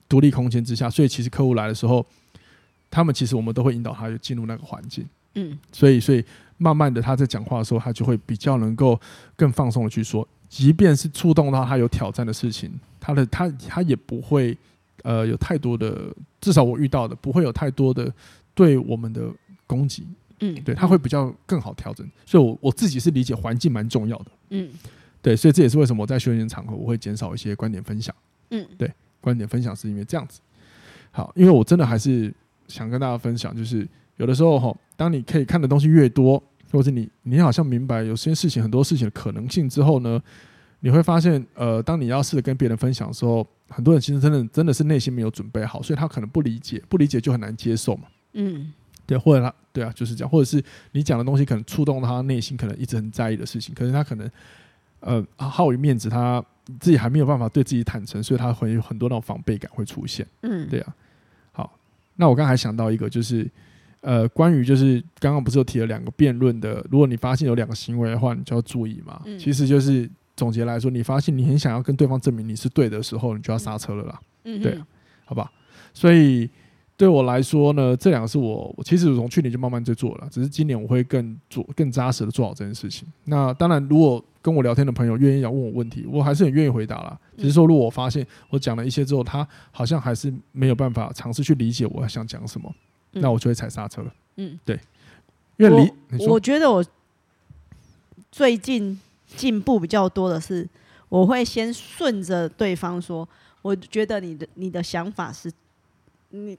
[0.07, 2.05] 独立空间之下，所以其实客户来的时候，
[2.89, 5.05] 他们其实我们都会引导他进入那个环境。
[5.33, 6.23] 嗯，所以所以
[6.59, 8.99] 慢慢的他在讲话的时候，他就会比较能够
[9.35, 14.55] 更放松的去说，即便是触动到他有挑战的事情，他的他他也不会
[15.01, 18.13] 呃有太多的，至少我遇到的不会有太多的。
[18.55, 19.31] 对我们的
[19.65, 20.05] 攻击，
[20.41, 24.69] 嗯，对，他会比较更好调整，所以我，我我自己是理解环境蛮重要的，嗯，
[25.21, 28.13] 对，所以这也是为什么我在休闲场合我会减少一些观点分享，
[28.49, 28.91] 嗯，对，
[29.21, 30.41] 观点分享是因为这样子。
[31.11, 32.33] 好，因为我真的还是
[32.67, 33.87] 想跟大家分享，就是
[34.17, 40.21] 有的时候哈，当你可以看的东西越多，或者你你好像明白有些事情很多事情的可能性之后呢，
[40.79, 48.03] 你会发现，呃，当你要试着跟别人分享的时候，很多人其实真的真的是内心没有准备好，所以他可能不理解，不理解就很难接受嘛。
[48.33, 48.71] 嗯，
[49.05, 54.29] 对，或者他，对啊，就是这样，或者是你讲的东西可能触动他内心，可能一直很在意的事情，可是他可能，
[54.99, 56.43] 呃，好于面子，他
[56.79, 60.25] 自己还没有办法对自己坦诚，所以他会有很多那种防备感会出现。
[60.41, 60.95] 嗯，对啊。
[61.51, 61.79] 好，
[62.15, 63.49] 那我刚才想到一个，就是
[64.01, 69.21] 呃，关于就是刚刚不是有提了两个辩论的，如果你发现有两个行为的话，你就要注意嘛。
[69.25, 74.19] 嗯，其实就是总结来说，你发现你很想要跟对方证明你是对的时候，你就要刹车了啦。
[74.45, 74.79] 嗯，对，
[75.25, 75.51] 好吧，
[75.93, 76.49] 所以。
[76.99, 83.07] 对我来说呢，这两个是我，我其实从去年就慢慢在做了，只是今年我会更做更扎实的做好这件事情。
[83.23, 87.17] 那当然，如果跟我聊天的朋友愿意要问我问题，我还是很愿意回答啦。
[87.37, 92.69] 只是说，如果我发现我讲了一些之后，他好像还是没有办法尝试去理解我想讲什么，
[93.11, 94.13] 那我就会踩刹车了。
[94.37, 94.79] 嗯，对，
[95.57, 96.83] 因为我我觉得我
[98.31, 98.99] 最近
[99.35, 100.67] 进步比较多的是，
[101.09, 103.27] 我会先顺着对方说，
[103.61, 105.51] 我觉得你的你的想法是，
[106.29, 106.57] 你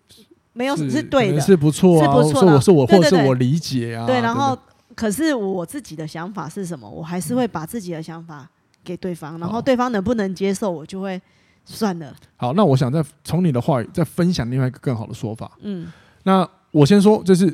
[0.53, 4.59] 没有是，是对的，是不错啊，是不错的，是我或是我理解啊，对，然后
[4.95, 8.49] 可是我自己的想法是什么，我还是会把自己的想法
[8.83, 11.21] 给对方，然后对方能不能接受，我就会
[11.65, 12.15] 算了。
[12.37, 15.53] 好，那我想再从你的话语再分享另外一个更好的说法。
[15.61, 15.91] 嗯，
[16.31, 17.53] 那我先说，就是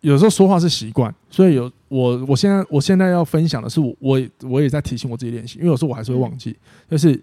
[0.00, 6.50] 有时候说话是习惯，所以有我我现在我现在要分享的是我我我也在提醒我自己练习，因为有时候我还是会忘记。
[6.90, 7.22] 就、嗯、是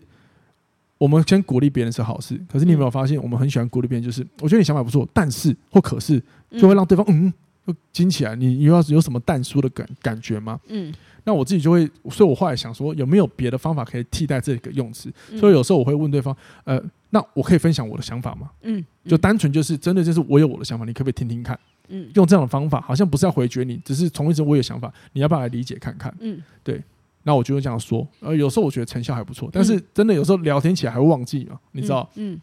[0.98, 7.34] 我们先鼓励别人是好事，可是你有没有发现，我们很喜欢鼓励别人，就是我觉得你想法不错，但是或可是就会让对方嗯
[7.68, 8.34] 就惊起来。
[8.36, 10.58] 你你要有什么淡书的感感觉吗？
[10.70, 10.94] 嗯。
[11.26, 15.12] 那我自己就会，所以我后来想说，有没有别的方法可以替代这个用词？
[15.32, 18.50] 嗯、所以有时候我会问对方，呃，那我可以分享我的想法吗？
[18.62, 21.60] 嗯，就单纯就是真的就是我有我的想法，你可不可以听听看？
[21.88, 26.14] 嗯，用这样的方法，好像不是要回绝你，只是从一直我有想法，你要不要来理解看看？
[26.20, 26.82] 嗯，对。
[27.24, 32.10] 那我就会这样说，呃，有时候我觉得成效还不错，但是真的有时候聊天起来还会忘记嘛，你知道？
[32.16, 32.34] 嗯。
[32.34, 32.42] 嗯，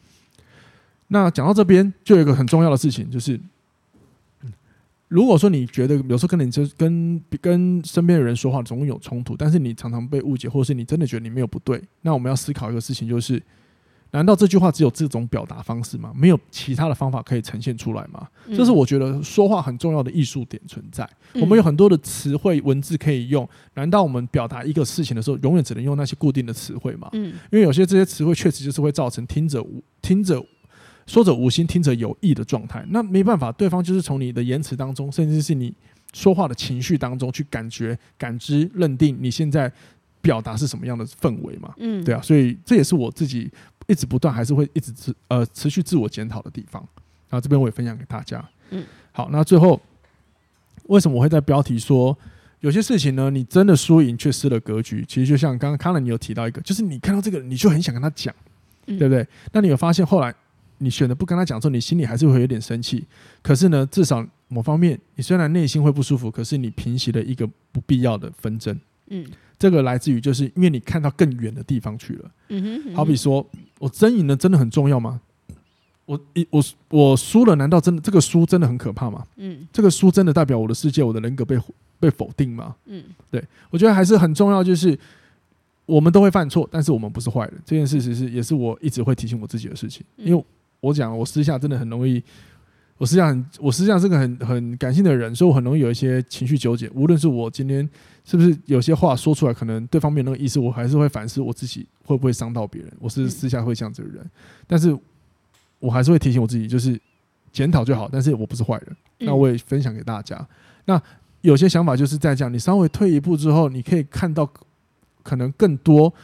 [1.09, 3.41] 那讲到这边，就有一个很重要的事情，就是。
[5.09, 13.41] 如果说你觉得有时候跟你就跟跟身边的人说话总有冲突，但是你常常被误解，或者是你真的觉得你没有不对，那我们要思考一个事情，就是
[14.17, 16.11] 难道这句话只有这种表达方式吗？
[16.17, 18.27] 没有其他的方法可以呈现出来吗？
[18.49, 21.07] 这是我觉得说话很重要的艺术点存在。
[21.35, 27.11] 我们有很多的词汇文字可以用，难道我们表达一个事情的时候，永远只能用那些固定的词汇吗？
[27.13, 30.43] 因为有些这些词汇确实就是会造成听者无听者。
[31.07, 35.73] 说者无心，听者有意的状态，那没办法，对方就是从你的言辞当中，甚至是你
[36.13, 39.73] 说话的情绪当中去感觉、感知、认定你现在
[40.21, 41.73] 表达是什么样的氛围嘛？
[41.79, 43.49] 嗯，对啊，所以这也是我自己
[43.87, 46.83] 一直不断还是会一直持呃持续自我检讨的地方。
[47.29, 48.45] 然后这边我也分享给大家。
[48.71, 49.81] 嗯，好，那最后
[50.85, 52.17] 为什么我会在标题说
[52.61, 53.31] 有些事情呢？
[53.31, 55.05] 你真的输赢却失了格局？
[55.07, 58.35] 其实就像刚刚康乐你有提到一个，就是你看到这个人，你就很想跟他讲，
[58.87, 59.27] 对不对？
[59.53, 60.35] 那你有发现后来？
[60.79, 63.03] 你选择不跟他讲之后，你心里还是会有点生气。
[63.41, 68.79] 可是呢，至少某方面，你虽然内心会不舒服，可是你平息了一个不必要的纷争。
[69.09, 69.27] 嗯，
[69.59, 72.31] 这个来自于就是因为你看到更远的地方去了。
[72.49, 72.95] 嗯哼，嗯哼。
[72.95, 73.47] 好比说
[73.79, 75.21] 我争赢了，真的很重要吗？
[76.05, 79.25] 我一我我输了，难道真的这个输真的很可怕吗？
[79.37, 81.59] 嗯，这个输真的代表我的世界、我的人格被
[81.99, 82.77] 被否定吗？
[82.87, 84.99] 嗯，对，我觉得还是很重要，就是。
[85.87, 87.55] 我们都会犯错，但是我们不是坏人。
[87.65, 90.05] 这件事实是也是我一直会提醒我自己的事情。
[90.17, 90.45] 因为
[90.81, 92.21] 我讲，我私下真的很容易，
[92.99, 96.89] 我私下很，我实际上是个很很感性的人，所以我很容易有一些情绪纠结。
[96.91, 97.89] 无论是我今天
[98.25, 102.93] 是不是有些话说出来，可能对方没有那个意思，我还是会反思我自己会不会伤到别人。
[102.99, 104.31] 我是私下会这样子的人，
[104.67, 104.97] 但是
[105.79, 107.01] 我还是会提醒我自己，就是
[107.53, 108.09] 检讨就好。
[108.11, 110.47] 但是我不是坏人，那我也分享给大家。
[110.85, 111.01] 那
[111.43, 114.51] 有些想法就是在这样，你稍微退一步之后，你可以看到。
[115.27, 116.15] 可能更多，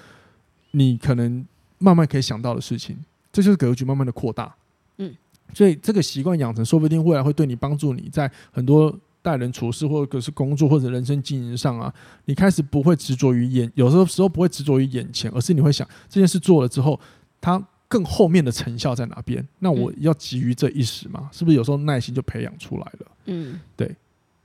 [0.71, 1.45] 你可能
[1.79, 2.97] 慢慢可以想到的事情，
[3.33, 4.55] 这就是格局慢慢的扩大。
[5.53, 11.93] 嗯，所以这个习惯养成，说不定未来会对你帮助你在很多待人处事，或者是工作或者人生经营上啊，
[12.25, 16.99] 你开始不会执着于眼，有时候时候不会执着于眼前，而是你会想这件事做了之后，
[17.41, 19.47] 它更后面的成效在哪边？
[19.59, 21.29] 那我要急于这一时嘛？
[21.31, 23.07] 是不是有时候耐心就培养出来了？
[23.27, 23.95] 嗯，对，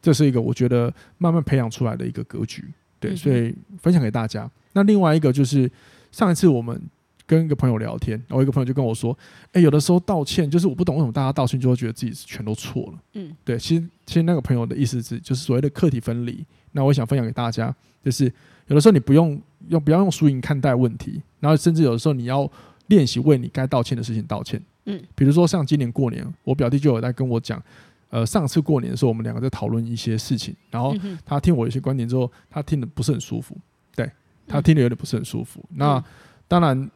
[0.01, 2.63] 这是一个我觉得慢慢培养出来的一个格局。
[2.99, 4.49] 对，所以分享给大家。
[4.73, 5.71] 那另外一个就是
[6.11, 6.81] 上一次我们
[7.27, 9.15] 跟一个朋友聊天，然后一个朋友就跟我说
[9.51, 16.43] ：“哎，有的时候道歉，就是我不懂为什么大家道歉就会觉得自己全都错了。”嗯，对，其实其实那个朋友的意思是，就是所谓的课题分离。
[16.71, 18.23] 那我想分享给大家，就是
[18.67, 22.49] 有的时候你不用用不要用输赢看待问题，然后甚至有的时候你要
[22.87, 24.61] 练习为你该道歉的事情道歉。
[24.85, 27.61] 嗯，比如说像今年过年，我表弟就有在跟我讲。
[28.09, 33.53] 呃，上次过年的时候，我们两个在讨论一些事情，然后他听我一些观点之后，他听的不是很舒服，
[33.97, 34.09] 对，
[34.47, 35.61] 他听的有点不是很舒服。
[35.75, 36.01] 那
[36.47, 36.89] 当然，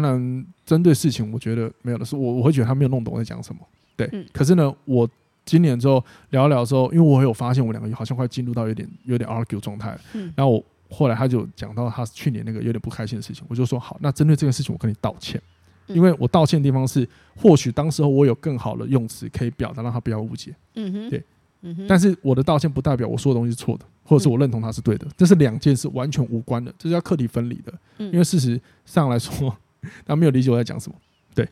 [0.00, 3.60] 当然针对事情，我觉得没有的是我我会觉得他没有弄懂我在讲什么，
[3.96, 4.08] 对。
[4.32, 5.08] 可是呢，我
[5.44, 9.96] 今年之后聊一聊之后，因为我有发现我们两个好像快进入到有点有点 argue 状态，
[10.34, 15.40] 然后我后来他就讲到他去年那个有点不开心的事情，我就说好，那针对这个事情，我跟你道歉。
[15.86, 20.52] 因为我道歉的地方是，或许当时候我有更好的用词可以表达，让他不要误解。
[20.74, 21.22] 嗯哼，对，
[21.60, 21.86] 嗯哼。
[21.88, 27.72] 但是我的道歉不代表我说的东西是错的，或者是我认同他是对的，这是两件事完全无关的，这是要课题分离的。
[27.98, 29.56] 嗯因为事实上来说，
[30.04, 30.96] 他没有理解我在讲什么。
[31.34, 31.48] 对，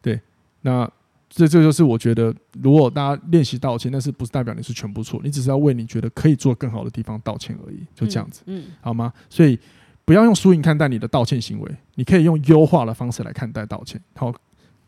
[0.00, 0.20] 对。
[0.60, 0.90] 那
[1.28, 8.42] 这这就是我觉得，如果大家练习道歉，但是不是代表你是全部错，你只是要为你觉得可以做更好的地方道歉而已，就这样子。
[8.46, 9.12] 嗯，好吗？
[9.28, 9.58] 所以。
[10.04, 13.98] 不要用输赢看待你的道歉行为，你可以用优化的方式来看待道歉。
[14.16, 14.34] 好，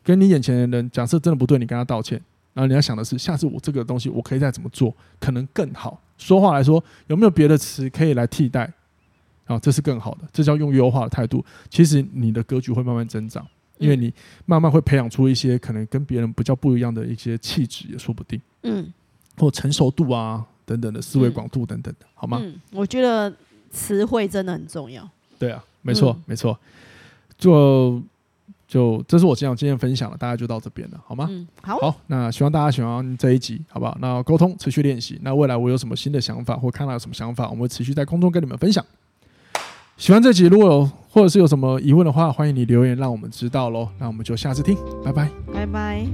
[0.03, 2.21] 跟你眼前的人，假设真的不对，你跟他道歉，
[2.53, 6.03] 然后你要想的是，下次我这个东西我可以再怎么做，可能更好。
[6.19, 8.71] 说话来说，有没有别的词可以来替代？
[9.45, 11.45] 啊，这是更好的，这叫用优化的态度。
[11.69, 13.47] 其实你的格局会慢慢增长，
[13.79, 14.13] 因为你
[14.47, 18.41] 慢慢会培养出一些可能跟别人比较不一样的一些气质，也说不定。
[18.63, 18.93] 嗯，
[19.37, 22.39] 或成熟度啊等等的思维广度等等的，好吗？
[22.43, 23.35] 嗯，我觉得
[23.71, 25.09] 词汇真的很重要。
[25.39, 26.59] 对啊，没错，嗯、没错，
[27.39, 28.03] 就。
[28.67, 31.29] 就这是我这样今天分享的，大家就到这边了，好吗？
[31.31, 33.97] 嗯，好，好，那希望大家喜欢这一集，好不好？
[34.01, 38.85] 那沟通持续练习，那未来我有什么新的想法或看到有什么想法，我们会持续在空中跟你们分享。
[39.97, 43.89] 喜欢这集，如果有或者是有什么疑问的话，欢迎你留言，让我们知道喽。
[43.99, 46.07] 那我们就下次听，拜拜，拜拜。